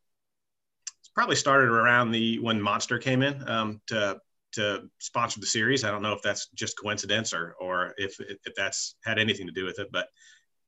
probably 1.15 1.37
started 1.37 1.71
around 1.71 2.11
the 2.11 2.39
when 2.39 2.61
Monster 2.61 2.99
came 2.99 3.23
in 3.23 3.47
um, 3.49 3.81
to 3.89 4.19
to 4.53 4.89
sponsor 4.99 5.41
the 5.41 5.47
series. 5.47 5.85
I 5.85 5.91
don't 5.91 6.03
know 6.03 6.13
if 6.13 6.23
that's 6.23 6.49
just 6.55 6.79
coincidence 6.79 7.33
or 7.33 7.55
or 7.61 7.95
if 7.97 8.19
if 8.21 8.55
that's 8.57 8.97
had 9.05 9.19
anything 9.19 9.47
to 9.47 9.53
do 9.53 9.65
with 9.65 9.79
it, 9.79 9.89
but 9.93 10.09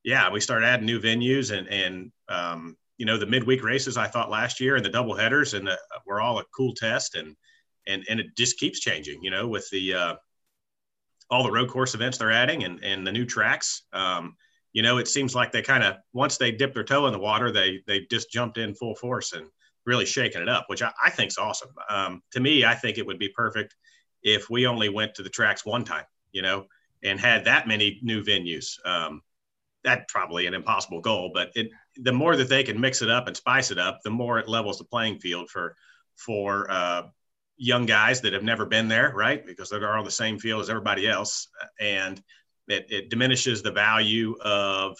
yeah, 0.05 0.31
we 0.31 0.41
started 0.41 0.67
adding 0.67 0.87
new 0.87 1.01
venues 1.01 1.57
and 1.57 1.69
and 1.69 2.13
um, 2.29 2.77
you 2.97 3.07
know 3.07 3.19
the 3.19 3.27
midweek 3.27 3.63
races 3.63 3.97
I 3.97 4.07
thought 4.07 4.31
last 4.31 4.61
year 4.61 4.77
and 4.77 4.85
the 4.85 4.91
double 4.91 5.15
headers 5.15 5.55
and 5.55 5.67
the, 5.67 5.79
were 6.07 6.21
all 6.21 6.39
a 6.39 6.45
cool 6.57 6.75
test 6.75 7.15
and 7.15 7.37
and 7.87 8.05
and 8.09 8.21
it 8.21 8.27
just 8.37 8.59
keeps 8.59 8.81
changing. 8.81 9.23
You 9.23 9.31
know 9.31 9.49
with 9.49 9.69
the 9.71 9.95
uh, 9.95 10.15
all 11.31 11.43
the 11.43 11.51
road 11.51 11.69
course 11.69 11.95
events 11.95 12.19
they're 12.19 12.31
adding 12.33 12.65
and 12.65 12.83
and 12.85 13.07
the 13.07 13.13
new 13.13 13.25
tracks. 13.25 13.83
Um, 13.93 14.37
you 14.73 14.83
know, 14.83 14.97
it 14.99 15.09
seems 15.09 15.35
like 15.35 15.53
they 15.53 15.63
kind 15.63 15.85
of 15.85 15.97
once 16.13 16.37
they 16.39 16.51
dip 16.51 16.75
their 16.75 16.85
toe 16.85 17.07
in 17.07 17.13
the 17.13 17.19
water, 17.19 17.51
they 17.51 17.81
they 17.87 18.07
just 18.11 18.31
jumped 18.31 18.59
in 18.59 18.75
full 18.75 18.95
force 18.95 19.33
and 19.33 19.47
really 19.85 20.07
shaking 20.07 20.43
it 20.43 20.49
up, 20.49 20.65
which 20.69 20.83
I, 20.83 20.93
I 21.05 21.11
think 21.11 21.31
is 21.31 21.39
awesome. 21.39 21.71
Um, 21.89 22.23
to 22.33 22.41
me, 22.41 22.65
I 22.65 22.75
think 22.75 22.99
it 22.99 23.07
would 23.07 23.19
be 23.19 23.29
perfect 23.29 23.75
if 24.23 24.49
we 24.49 24.67
only 24.67 24.89
went 24.89 25.15
to 25.15 25.23
the 25.23 25.29
tracks 25.29 25.65
one 25.65 25.85
time, 25.85 26.05
you 26.33 26.43
know, 26.43 26.67
and 27.03 27.19
had 27.19 27.45
that 27.45 27.67
many 27.67 27.99
new 28.03 28.23
venues. 28.23 28.75
Um, 28.87 29.23
that's 29.85 30.11
probably 30.13 30.47
an 30.47 30.55
impossible 30.55 31.01
goal, 31.01 31.31
but 31.35 31.51
it, 31.55 31.71
the 31.97 32.13
more 32.13 32.37
that 32.37 32.49
they 32.49 32.63
can 32.63 32.81
mix 32.81 33.03
it 33.03 33.11
up 33.11 33.27
and 33.27 33.37
spice 33.37 33.71
it 33.71 33.79
up, 33.79 34.01
the 34.05 34.11
more 34.11 34.39
it 34.39 34.49
levels 34.49 34.79
the 34.79 34.85
playing 34.85 35.19
field 35.19 35.51
for 35.51 35.75
for 36.17 36.71
uh, 36.71 37.03
young 37.57 37.87
guys 37.87 38.21
that 38.21 38.33
have 38.33 38.43
never 38.43 38.67
been 38.67 38.87
there, 38.89 39.13
right? 39.15 39.45
Because 39.45 39.71
they're 39.71 39.97
on 39.97 40.05
the 40.05 40.11
same 40.11 40.39
field 40.39 40.63
as 40.63 40.71
everybody 40.71 41.09
else, 41.09 41.49
and 41.81 42.23
it, 42.69 42.87
it 42.91 43.11
diminishes 43.11 43.63
the 43.63 43.73
value 43.73 44.37
of 44.41 44.97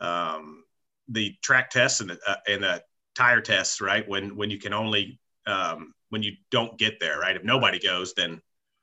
um, 0.00 0.64
the 1.08 1.34
track 1.42 1.70
tests 1.70 2.00
and 2.00 2.10
the, 2.10 2.18
uh, 2.26 2.36
and 2.48 2.62
the 2.62 2.82
tire 3.14 3.40
tests, 3.40 3.80
right? 3.80 4.08
When 4.08 4.36
when 4.36 4.50
you 4.50 4.58
can 4.58 4.72
only 4.72 5.18
um, 5.46 5.94
when 6.10 6.22
you 6.22 6.32
don't 6.50 6.78
get 6.78 7.00
there, 7.00 7.18
right? 7.18 7.36
If 7.36 7.44
nobody 7.44 7.78
goes, 7.78 8.14
then 8.14 8.40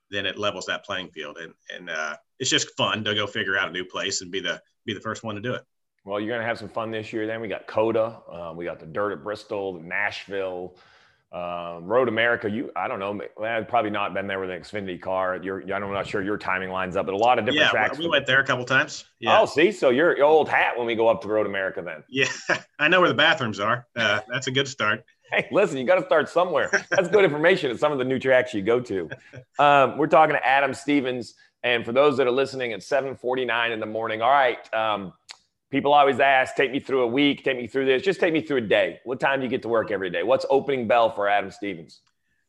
then 0.10 0.26
it 0.26 0.38
levels 0.38 0.66
that 0.68 0.86
playing 0.86 1.10
field, 1.10 1.38
and 1.38 1.54
and 1.74 1.90
uh, 1.90 2.16
it's 2.40 2.50
just 2.50 2.76
fun 2.78 3.04
to 3.04 3.16
go 3.16 3.28
figure 3.28 3.58
out 3.58 3.70
a 3.70 3.72
new 3.72 3.86
place 3.86 4.22
and 4.22 4.32
be 4.32 4.40
the 4.40 4.62
be 4.86 4.94
the 4.94 5.02
first 5.02 5.24
one 5.24 5.36
to 5.36 5.42
do 5.42 5.54
it. 5.54 5.64
Well, 6.06 6.20
you're 6.20 6.34
gonna 6.34 6.48
have 6.48 6.58
some 6.58 6.70
fun 6.70 6.92
this 6.92 7.12
year. 7.12 7.28
Then 7.28 7.42
we 7.42 7.48
got 7.48 7.68
COTA, 7.68 8.22
um, 8.32 8.58
we 8.58 8.66
got 8.66 8.80
the 8.80 8.86
Dirt 8.86 9.12
at 9.12 9.24
Bristol, 9.24 9.74
Nashville, 9.82 10.76
um, 11.32 11.86
Road 11.86 12.08
America. 12.08 12.50
You, 12.50 12.72
I 12.76 12.88
don't 12.88 13.00
know, 13.00 13.20
I've 13.44 13.68
probably 13.68 13.92
not 13.92 14.14
been 14.14 14.28
there 14.28 14.40
with 14.40 14.50
an 14.50 14.60
Xfinity 14.60 15.02
car. 15.02 15.40
You're, 15.42 15.62
I'm 15.74 15.92
not 15.92 16.08
sure 16.08 16.22
your 16.22 16.38
timing 16.38 16.70
lines 16.70 16.96
up, 16.96 17.06
but 17.06 17.14
a 17.14 17.18
lot 17.18 17.38
of 17.38 17.46
different 17.46 17.66
yeah, 17.66 17.70
tracks. 17.70 17.98
we 17.98 18.08
went 18.08 18.26
there 18.26 18.40
a 18.40 18.46
couple 18.46 18.64
times. 18.66 19.06
Yeah. 19.20 19.40
Oh, 19.40 19.46
see, 19.46 19.72
so 19.72 19.90
you're, 19.90 20.16
you're 20.16 20.26
old 20.26 20.48
hat 20.48 20.78
when 20.78 20.88
we 20.88 20.96
go 20.96 21.08
up 21.08 21.22
to 21.24 21.28
Road 21.28 21.46
America. 21.46 21.82
Then. 21.82 22.04
Yeah, 22.10 22.30
I 22.80 22.88
know 22.88 23.00
where 23.00 23.10
the 23.10 23.16
bathrooms 23.16 23.60
are. 23.60 23.86
Uh, 23.96 24.22
that's 24.30 24.48
a 24.48 24.52
good 24.52 24.68
start. 24.68 25.04
Hey, 25.32 25.48
listen, 25.52 25.78
you 25.78 25.86
got 25.86 26.00
to 26.00 26.06
start 26.06 26.30
somewhere. 26.30 26.70
That's 26.90 27.10
good 27.10 27.26
information 27.26 27.70
at 27.70 27.80
some 27.80 27.92
of 27.92 27.98
the 27.98 28.06
new 28.06 28.18
tracks 28.18 28.54
you 28.54 28.62
go 28.62 28.80
to. 28.80 29.10
Um, 29.60 29.98
we're 29.98 30.08
talking 30.08 30.36
to 30.36 30.48
Adam 30.48 30.74
Stevens, 30.74 31.36
and 31.64 31.84
for 31.84 31.92
those 31.92 32.16
that 32.18 32.28
are 32.28 32.32
listening 32.32 32.72
at 32.72 32.80
7:49 32.80 33.72
in 33.72 33.80
the 33.82 33.86
morning, 33.86 34.22
all 34.22 34.32
right. 34.32 34.74
Um, 34.74 35.12
people 35.70 35.94
always 35.94 36.20
ask, 36.20 36.56
take 36.56 36.72
me 36.72 36.80
through 36.80 37.02
a 37.04 37.08
week, 37.08 37.44
take 37.44 37.58
me 37.58 37.68
through 37.68 37.86
this. 37.86 38.02
Just 38.02 38.20
take 38.20 38.34
me 38.34 38.42
through 38.42 38.58
a 38.58 38.62
day. 38.62 39.00
What 39.04 39.20
time 39.20 39.40
do 39.40 39.46
you 39.46 39.50
get 39.50 39.62
to 39.64 39.68
work 39.68 39.92
every 39.92 40.10
day? 40.10 40.24
What's 40.24 40.46
opening 40.50 40.88
bell 40.88 41.10
for 41.10 41.28
Adam 41.28 41.52
Stevens? 41.52 42.02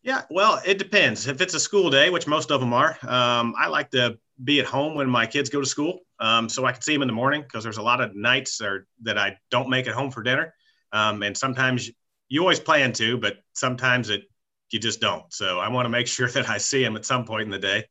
Yeah, 0.02 0.22
well, 0.30 0.60
it 0.64 0.78
depends. 0.78 1.26
If 1.26 1.40
it's 1.40 1.54
a 1.54 1.60
school 1.60 1.90
day, 1.90 2.10
which 2.10 2.26
most 2.26 2.50
of 2.50 2.60
them 2.60 2.72
are, 2.72 2.96
um, 3.02 3.54
I 3.58 3.66
like 3.66 3.90
to 3.90 4.18
be 4.42 4.60
at 4.60 4.66
home 4.66 4.94
when 4.94 5.10
my 5.10 5.26
kids 5.26 5.50
go 5.50 5.60
to 5.60 5.66
school, 5.66 6.00
um, 6.20 6.48
so 6.48 6.64
I 6.64 6.72
can 6.72 6.82
see 6.82 6.92
them 6.92 7.02
in 7.02 7.08
the 7.08 7.14
morning 7.14 7.42
because 7.42 7.64
there's 7.64 7.78
a 7.78 7.82
lot 7.82 8.00
of 8.00 8.14
nights 8.14 8.60
or, 8.60 8.87
that 9.02 9.18
I 9.18 9.38
don't 9.50 9.68
make 9.68 9.87
it 9.87 9.92
home 9.92 10.10
for 10.10 10.22
dinner, 10.22 10.54
um, 10.92 11.22
and 11.25 11.37
sometimes 11.37 11.90
you 12.28 12.40
always 12.40 12.60
plan 12.60 12.92
to, 12.94 13.18
but 13.18 13.38
sometimes 13.54 14.10
it 14.10 14.22
you 14.70 14.78
just 14.78 15.00
don't. 15.00 15.32
So 15.32 15.58
I 15.58 15.68
want 15.68 15.87
to 15.87 15.90
make 15.90 16.06
sure 16.16 16.28
that 16.28 16.48
I 16.48 16.58
see 16.58 16.82
them 16.82 16.96
at 16.96 17.04
some 17.04 17.25
point 17.25 17.44
in 17.44 17.50
the 17.50 17.58
day. 17.58 17.84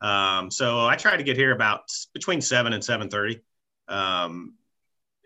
Um, 0.00 0.50
so 0.50 0.86
I 0.86 0.96
try 0.96 1.16
to 1.16 1.22
get 1.22 1.36
here 1.36 1.52
about 1.52 1.90
between 2.12 2.42
seven 2.42 2.74
and 2.74 2.84
seven 2.84 3.08
thirty. 3.08 3.40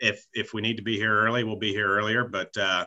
If 0.01 0.27
if 0.33 0.53
we 0.55 0.63
need 0.63 0.77
to 0.77 0.83
be 0.83 0.97
here 0.97 1.15
early, 1.15 1.45
we'll 1.45 1.57
be 1.57 1.73
here 1.73 1.89
earlier. 1.89 2.25
But 2.25 2.57
uh, 2.57 2.87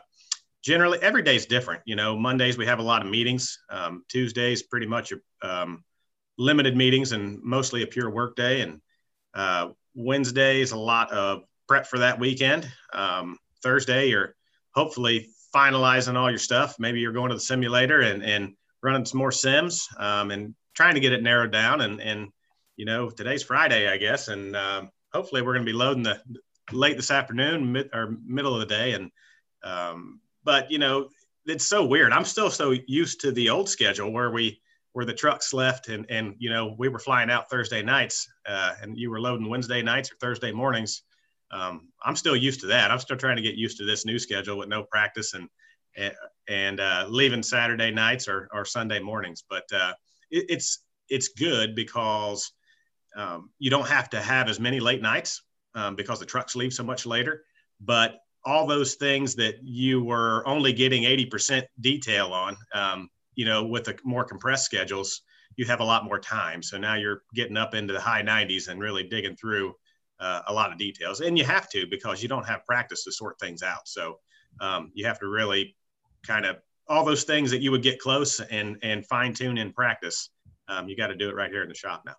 generally, 0.62 0.98
every 1.02 1.22
day 1.22 1.36
is 1.36 1.46
different. 1.46 1.82
You 1.84 1.96
know, 1.96 2.16
Mondays 2.16 2.58
we 2.58 2.66
have 2.66 2.78
a 2.78 2.82
lot 2.82 3.02
of 3.02 3.10
meetings. 3.10 3.58
Um, 3.70 4.04
Tuesdays 4.08 4.62
pretty 4.62 4.86
much 4.86 5.12
um, 5.42 5.84
limited 6.38 6.76
meetings 6.76 7.12
and 7.12 7.42
mostly 7.42 7.82
a 7.82 7.86
pure 7.86 8.10
work 8.10 8.36
day. 8.36 8.62
And 8.62 8.80
uh, 9.34 9.70
Wednesdays 9.94 10.72
a 10.72 10.76
lot 10.76 11.12
of 11.12 11.44
prep 11.68 11.86
for 11.86 11.98
that 11.98 12.18
weekend. 12.18 12.70
Um, 12.92 13.38
Thursday 13.62 14.08
you're 14.08 14.34
hopefully 14.74 15.28
finalizing 15.54 16.16
all 16.16 16.30
your 16.30 16.38
stuff. 16.38 16.76
Maybe 16.78 17.00
you're 17.00 17.12
going 17.12 17.28
to 17.28 17.36
the 17.36 17.40
simulator 17.40 18.00
and 18.00 18.22
and 18.22 18.56
running 18.82 19.04
some 19.04 19.18
more 19.18 19.32
sims 19.32 19.88
um, 19.98 20.30
and 20.30 20.54
trying 20.74 20.94
to 20.94 21.00
get 21.00 21.12
it 21.12 21.22
narrowed 21.22 21.52
down. 21.52 21.80
And 21.80 22.00
and 22.00 22.28
you 22.76 22.84
know 22.84 23.10
today's 23.10 23.42
Friday, 23.42 23.88
I 23.88 23.96
guess, 23.96 24.28
and 24.28 24.56
um, 24.56 24.90
hopefully 25.12 25.42
we're 25.42 25.54
going 25.54 25.64
to 25.64 25.72
be 25.72 25.76
loading 25.76 26.02
the 26.02 26.20
late 26.72 26.96
this 26.96 27.10
afternoon 27.10 27.72
mid, 27.72 27.90
or 27.92 28.16
middle 28.24 28.54
of 28.54 28.60
the 28.60 28.74
day 28.74 28.92
and 28.92 29.10
um, 29.62 30.20
but 30.44 30.70
you 30.70 30.78
know 30.78 31.08
it's 31.46 31.66
so 31.66 31.84
weird. 31.84 32.12
I'm 32.12 32.24
still 32.24 32.50
so 32.50 32.74
used 32.86 33.20
to 33.20 33.32
the 33.32 33.50
old 33.50 33.68
schedule 33.68 34.10
where 34.10 34.30
we 34.30 34.60
where 34.92 35.04
the 35.04 35.12
trucks 35.12 35.52
left 35.52 35.88
and 35.88 36.06
and 36.08 36.34
you 36.38 36.48
know 36.48 36.74
we 36.78 36.88
were 36.88 36.98
flying 36.98 37.30
out 37.30 37.50
thursday 37.50 37.82
nights 37.82 38.28
uh, 38.46 38.74
and 38.80 38.96
you 38.96 39.10
were 39.10 39.20
loading 39.20 39.48
wednesday 39.48 39.82
nights 39.82 40.10
or 40.10 40.16
thursday 40.16 40.52
mornings. 40.52 41.02
Um, 41.50 41.88
i'm 42.02 42.16
still 42.16 42.36
used 42.36 42.60
to 42.60 42.66
that. 42.68 42.90
I'm 42.90 42.98
still 42.98 43.16
trying 43.16 43.36
to 43.36 43.42
get 43.42 43.56
used 43.56 43.78
to 43.78 43.84
this 43.84 44.06
new 44.06 44.18
schedule 44.18 44.56
with 44.56 44.68
no 44.68 44.84
practice 44.84 45.34
and 45.34 45.48
and 46.48 46.80
uh, 46.80 47.06
leaving 47.08 47.42
saturday 47.42 47.90
nights 47.90 48.28
or, 48.28 48.48
or 48.52 48.64
sunday 48.64 49.00
mornings. 49.00 49.44
But 49.48 49.64
uh, 49.72 49.92
it, 50.30 50.46
it's 50.48 50.84
it's 51.08 51.28
good 51.28 51.74
because 51.74 52.52
um, 53.16 53.50
you 53.58 53.70
don't 53.70 53.88
have 53.88 54.10
to 54.10 54.20
have 54.20 54.48
as 54.48 54.58
many 54.58 54.80
late 54.80 55.02
nights 55.02 55.42
um, 55.74 55.96
because 55.96 56.18
the 56.18 56.26
trucks 56.26 56.56
leave 56.56 56.72
so 56.72 56.84
much 56.84 57.06
later. 57.06 57.44
But 57.80 58.20
all 58.44 58.66
those 58.66 58.94
things 58.94 59.34
that 59.36 59.56
you 59.62 60.04
were 60.04 60.46
only 60.46 60.72
getting 60.72 61.04
80% 61.04 61.64
detail 61.80 62.32
on, 62.32 62.56
um, 62.74 63.08
you 63.34 63.44
know, 63.44 63.64
with 63.64 63.84
the 63.84 63.98
more 64.04 64.24
compressed 64.24 64.64
schedules, 64.64 65.22
you 65.56 65.64
have 65.66 65.80
a 65.80 65.84
lot 65.84 66.04
more 66.04 66.18
time. 66.18 66.62
So 66.62 66.78
now 66.78 66.94
you're 66.94 67.22
getting 67.34 67.56
up 67.56 67.74
into 67.74 67.92
the 67.92 68.00
high 68.00 68.22
90s 68.22 68.68
and 68.68 68.80
really 68.80 69.04
digging 69.04 69.36
through 69.36 69.74
uh, 70.20 70.42
a 70.46 70.52
lot 70.52 70.72
of 70.72 70.78
details. 70.78 71.20
And 71.20 71.38
you 71.38 71.44
have 71.44 71.68
to 71.70 71.86
because 71.86 72.22
you 72.22 72.28
don't 72.28 72.46
have 72.46 72.64
practice 72.66 73.04
to 73.04 73.12
sort 73.12 73.38
things 73.38 73.62
out. 73.62 73.86
So 73.88 74.18
um, 74.60 74.90
you 74.94 75.06
have 75.06 75.18
to 75.20 75.28
really 75.28 75.76
kind 76.26 76.44
of 76.44 76.56
all 76.88 77.04
those 77.04 77.24
things 77.24 77.50
that 77.50 77.62
you 77.62 77.70
would 77.70 77.82
get 77.82 77.98
close 77.98 78.40
and 78.40 78.76
and 78.82 79.06
fine 79.06 79.32
tune 79.32 79.58
in 79.58 79.72
practice. 79.72 80.30
Um, 80.68 80.88
you 80.88 80.96
got 80.96 81.08
to 81.08 81.16
do 81.16 81.28
it 81.28 81.34
right 81.34 81.50
here 81.50 81.62
in 81.62 81.68
the 81.68 81.74
shop 81.74 82.02
now. 82.06 82.16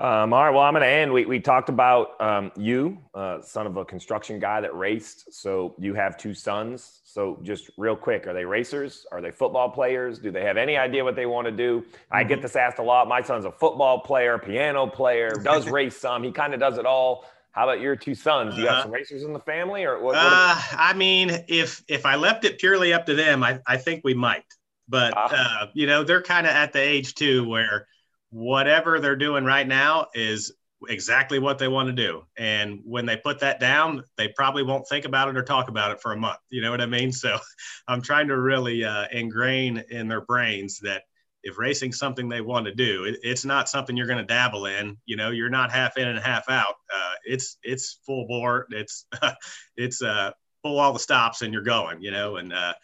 Um, 0.00 0.32
all 0.32 0.44
right. 0.44 0.50
Well, 0.50 0.62
I'm 0.62 0.72
going 0.72 0.82
to 0.82 0.88
end. 0.88 1.12
We, 1.12 1.26
we 1.26 1.40
talked 1.40 1.68
about 1.68 2.18
um, 2.22 2.50
you, 2.56 2.96
uh, 3.14 3.42
son 3.42 3.66
of 3.66 3.76
a 3.76 3.84
construction 3.84 4.40
guy 4.40 4.62
that 4.62 4.74
raced. 4.74 5.30
So 5.30 5.74
you 5.78 5.92
have 5.92 6.16
two 6.16 6.32
sons. 6.32 7.02
So 7.04 7.38
just 7.42 7.70
real 7.76 7.96
quick, 7.96 8.26
are 8.26 8.32
they 8.32 8.46
racers? 8.46 9.04
Are 9.12 9.20
they 9.20 9.30
football 9.30 9.68
players? 9.68 10.18
Do 10.18 10.30
they 10.30 10.42
have 10.42 10.56
any 10.56 10.78
idea 10.78 11.04
what 11.04 11.16
they 11.16 11.26
want 11.26 11.48
to 11.48 11.52
do? 11.52 11.84
I 12.10 12.24
get 12.24 12.36
mm-hmm. 12.36 12.42
this 12.42 12.56
asked 12.56 12.78
a 12.78 12.82
lot. 12.82 13.08
My 13.08 13.20
son's 13.20 13.44
a 13.44 13.52
football 13.52 14.00
player, 14.00 14.38
piano 14.38 14.86
player, 14.86 15.32
does 15.44 15.68
race 15.70 15.98
some. 15.98 16.22
He 16.22 16.32
kind 16.32 16.54
of 16.54 16.60
does 16.60 16.78
it 16.78 16.86
all. 16.86 17.26
How 17.52 17.64
about 17.64 17.82
your 17.82 17.94
two 17.94 18.14
sons? 18.14 18.54
Do 18.54 18.62
you 18.62 18.68
have 18.68 18.78
uh, 18.78 18.82
some 18.84 18.92
racers 18.92 19.24
in 19.24 19.34
the 19.34 19.40
family, 19.40 19.84
or 19.84 19.96
what? 19.96 20.14
what 20.14 20.16
uh, 20.16 20.60
I 20.78 20.94
mean, 20.94 21.44
if 21.48 21.82
if 21.88 22.06
I 22.06 22.14
left 22.14 22.44
it 22.44 22.58
purely 22.58 22.94
up 22.94 23.06
to 23.06 23.14
them, 23.14 23.42
I, 23.42 23.58
I 23.66 23.76
think 23.76 24.02
we 24.04 24.14
might. 24.14 24.44
But 24.88 25.12
uh, 25.16 25.66
you 25.74 25.86
know, 25.86 26.04
they're 26.04 26.22
kind 26.22 26.46
of 26.46 26.52
at 26.52 26.72
the 26.72 26.80
age 26.80 27.16
too 27.16 27.46
where 27.46 27.88
whatever 28.30 29.00
they're 29.00 29.16
doing 29.16 29.44
right 29.44 29.66
now 29.66 30.06
is 30.14 30.52
exactly 30.88 31.38
what 31.38 31.58
they 31.58 31.68
want 31.68 31.88
to 31.88 31.92
do. 31.92 32.22
And 32.38 32.80
when 32.84 33.04
they 33.04 33.16
put 33.16 33.40
that 33.40 33.60
down, 33.60 34.02
they 34.16 34.28
probably 34.28 34.62
won't 34.62 34.88
think 34.88 35.04
about 35.04 35.28
it 35.28 35.36
or 35.36 35.42
talk 35.42 35.68
about 35.68 35.90
it 35.90 36.00
for 36.00 36.12
a 36.12 36.16
month. 36.16 36.38
You 36.48 36.62
know 36.62 36.70
what 36.70 36.80
I 36.80 36.86
mean? 36.86 37.12
So 37.20 37.38
I'm 37.86 38.00
trying 38.00 38.28
to 38.28 38.38
really 38.38 38.84
uh, 38.84 39.06
ingrain 39.12 39.84
in 39.90 40.08
their 40.08 40.22
brains 40.22 40.78
that 40.80 41.02
if 41.42 41.58
racing's 41.58 41.98
something 41.98 42.28
they 42.28 42.40
want 42.40 42.66
to 42.66 42.74
do, 42.74 43.04
it, 43.04 43.18
it's 43.22 43.44
not 43.44 43.68
something 43.68 43.96
you're 43.96 44.06
going 44.06 44.18
to 44.18 44.24
dabble 44.24 44.66
in. 44.66 44.96
You 45.06 45.16
know, 45.16 45.30
you're 45.30 45.50
not 45.50 45.70
half 45.70 45.96
in 45.98 46.08
and 46.08 46.18
half 46.18 46.48
out. 46.48 46.76
Uh, 46.94 47.14
it's 47.24 47.58
it's 47.62 47.98
full 48.06 48.26
bore. 48.26 48.66
It's 48.70 49.06
it's 49.76 50.02
uh, 50.02 50.32
pull 50.62 50.78
all 50.78 50.92
the 50.92 50.98
stops 50.98 51.42
and 51.42 51.52
you're 51.52 51.62
going. 51.62 52.02
You 52.02 52.10
know, 52.10 52.36
and 52.36 52.52
uh, 52.52 52.74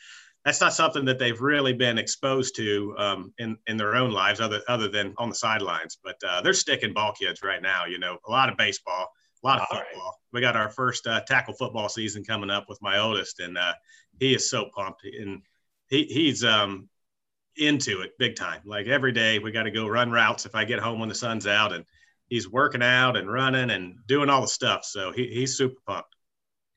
that's 0.47 0.61
not 0.61 0.73
something 0.73 1.05
that 1.07 1.19
they've 1.19 1.41
really 1.41 1.73
been 1.73 1.99
exposed 1.99 2.55
to 2.55 2.95
um, 2.99 3.35
in 3.39 3.59
in 3.67 3.77
their 3.77 3.97
own 3.97 4.13
lives, 4.13 4.41
other 4.41 4.63
other 4.69 4.89
than 4.89 5.13
on 5.19 5.29
the 5.29 5.35
sidelines. 5.35 5.99
But 6.03 6.17
uh, 6.27 6.41
they're 6.41 6.55
sticking 6.55 6.95
ball 6.95 7.13
kids 7.13 7.43
right 7.43 7.61
now. 7.61 7.87
You 7.87 7.99
know, 7.99 8.19
a 8.25 8.31
lot 8.31 8.49
of 8.49 8.57
baseball, 8.57 9.09
a 9.43 9.47
lot 9.47 9.61
of 9.61 9.67
All 9.69 9.79
football. 9.79 10.05
Right. 10.05 10.33
We 10.33 10.41
got 10.41 10.55
our 10.55 10.71
first 10.71 11.05
uh, 11.09 11.21
tackle 11.23 11.55
football 11.55 11.89
season 11.89 12.23
coming 12.23 12.49
up 12.49 12.67
with 12.69 12.81
my 12.81 13.01
oldest, 13.01 13.41
and 13.41 13.59
uh, 13.59 13.73
he 14.21 14.37
is 14.37 14.49
so 14.49 14.71
pumped. 14.73 15.03
And 15.05 15.43
he 15.89 16.05
he's 16.05 16.45
um, 16.45 16.89
into 17.57 18.03
it 18.03 18.13
big 18.17 18.37
time. 18.37 18.61
Like 18.65 18.87
every 18.87 19.11
day, 19.11 19.41
we 19.41 19.51
got 19.51 19.65
to 19.65 19.73
go 19.73 19.89
run 19.89 20.13
routes 20.13 20.47
if 20.47 20.55
I 20.55 20.65
get 20.65 20.79
home 20.79 21.01
when 21.01 21.09
the 21.09 21.15
sun's 21.17 21.49
out, 21.49 21.73
and 21.73 21.85
he's 22.29 22.49
working 22.49 22.85
out 22.85 23.17
and 23.17 23.29
running 23.29 23.71
and 23.71 23.97
doing 24.07 24.31
all 24.31 24.43
the 24.43 24.47
stuff. 24.47 24.85
So 24.85 25.11
he, 25.11 25.27
he's 25.27 25.57
super 25.57 25.81
pumped. 25.89 26.16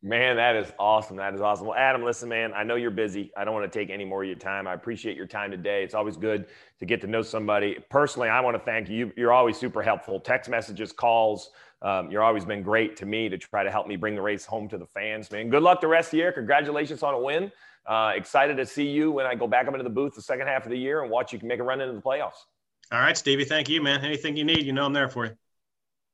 Man, 0.02 0.38
that 0.38 0.56
is 0.56 0.72
awesome. 0.80 1.18
That 1.18 1.34
is 1.34 1.42
awesome. 1.42 1.68
Well, 1.68 1.78
Adam, 1.78 2.04
listen, 2.04 2.30
man, 2.30 2.54
I 2.54 2.64
know 2.64 2.76
you're 2.76 2.90
busy. 2.90 3.34
I 3.36 3.44
don't 3.44 3.54
want 3.54 3.70
to 3.70 3.80
take 3.80 3.90
any 3.90 4.06
more 4.06 4.24
of 4.24 4.30
your 4.30 4.38
time. 4.38 4.66
I 4.66 4.74
appreciate 4.74 5.18
your 5.18 5.28
time 5.28 5.52
today. 5.52 5.84
It's 5.84 5.94
always 5.94 6.16
good 6.16 6.46
to 6.80 6.86
get 6.86 7.02
to 7.02 7.08
know 7.08 7.22
somebody. 7.22 7.78
Personally, 7.90 8.30
I 8.30 8.40
want 8.40 8.56
to 8.56 8.64
thank 8.64 8.88
you. 8.88 9.12
You're 9.18 9.34
always 9.34 9.58
super 9.58 9.82
helpful. 9.82 10.22
Text 10.22 10.50
messages, 10.50 10.94
calls. 10.94 11.52
Um, 11.82 12.10
you're 12.10 12.24
always 12.24 12.46
been 12.46 12.64
great 12.64 12.96
to 12.98 13.06
me 13.06 13.28
to 13.28 13.38
try 13.38 13.64
to 13.64 13.72
help 13.72 13.88
me 13.88 13.98
bring 13.98 14.16
the 14.16 14.22
race 14.22 14.46
home 14.46 14.70
to 14.70 14.78
the 14.78 14.86
fans, 14.86 15.30
man. 15.32 15.50
Good 15.50 15.64
luck 15.64 15.82
the 15.82 15.88
rest 15.88 16.08
of 16.08 16.12
the 16.12 16.18
year. 16.18 16.32
Congratulations 16.32 17.04
on 17.04 17.14
a 17.14 17.20
win. 17.20 17.52
Uh, 17.86 18.14
excited 18.16 18.56
to 18.56 18.66
see 18.66 18.88
you 18.88 19.12
when 19.12 19.26
I 19.26 19.36
go 19.36 19.48
back 19.48 19.68
up 19.68 19.74
into 19.74 19.84
the 19.84 19.90
booth 19.90 20.16
the 20.16 20.22
second 20.22 20.48
half 20.48 20.64
of 20.64 20.72
the 20.72 20.78
year 20.78 21.02
and 21.02 21.12
watch 21.12 21.34
you 21.34 21.40
make 21.44 21.60
a 21.60 21.64
run 21.64 21.82
into 21.82 21.94
the 21.94 22.02
playoffs. 22.02 22.46
All 22.92 23.00
right, 23.00 23.18
Stevie. 23.18 23.44
Thank 23.44 23.68
you, 23.68 23.82
man. 23.82 24.04
Anything 24.06 24.38
you 24.38 24.46
need, 24.46 24.66
you 24.66 24.72
know 24.72 24.86
I'm 24.86 24.94
there 24.94 25.10
for 25.10 25.26
you. 25.26 25.32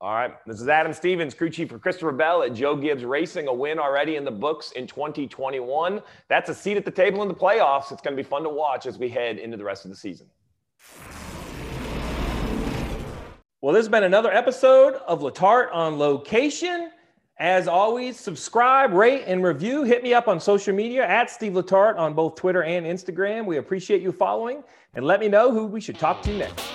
All 0.01 0.13
right. 0.13 0.33
This 0.45 0.59
is 0.59 0.67
Adam 0.67 0.93
Stevens, 0.93 1.33
crew 1.33 1.49
chief 1.49 1.69
for 1.69 1.79
Christopher 1.79 2.11
Bell 2.11 2.43
at 2.43 2.53
Joe 2.53 2.75
Gibbs 2.75 3.05
Racing. 3.05 3.47
A 3.47 3.53
win 3.53 3.79
already 3.79 4.17
in 4.17 4.25
the 4.25 4.31
books 4.31 4.71
in 4.71 4.87
2021. 4.87 6.01
That's 6.27 6.49
a 6.49 6.53
seat 6.53 6.75
at 6.75 6.83
the 6.83 6.91
table 6.91 7.21
in 7.21 7.29
the 7.29 7.33
playoffs. 7.33 7.93
It's 7.93 8.01
going 8.01 8.15
to 8.15 8.21
be 8.21 8.27
fun 8.27 8.43
to 8.43 8.49
watch 8.49 8.85
as 8.85 8.97
we 8.97 9.07
head 9.07 9.37
into 9.37 9.55
the 9.55 9.63
rest 9.63 9.85
of 9.85 9.91
the 9.91 9.97
season. 9.97 10.27
Well, 13.61 13.73
this 13.73 13.85
has 13.85 13.89
been 13.89 14.03
another 14.03 14.31
episode 14.31 14.95
of 15.07 15.21
Letarte 15.21 15.73
on 15.73 15.97
Location. 15.97 16.91
As 17.39 17.67
always, 17.67 18.19
subscribe, 18.19 18.93
rate, 18.93 19.23
and 19.25 19.43
review. 19.43 19.83
Hit 19.83 20.03
me 20.03 20.13
up 20.13 20.27
on 20.27 20.39
social 20.39 20.75
media 20.75 21.07
at 21.07 21.29
Steve 21.29 21.53
Letarte 21.53 21.97
on 21.97 22.13
both 22.13 22.35
Twitter 22.35 22.63
and 22.63 22.85
Instagram. 22.85 23.45
We 23.45 23.57
appreciate 23.57 24.01
you 24.01 24.11
following, 24.11 24.61
and 24.93 25.05
let 25.05 25.19
me 25.19 25.29
know 25.29 25.51
who 25.51 25.65
we 25.65 25.81
should 25.81 25.97
talk 25.97 26.21
to 26.23 26.37
next. 26.37 26.74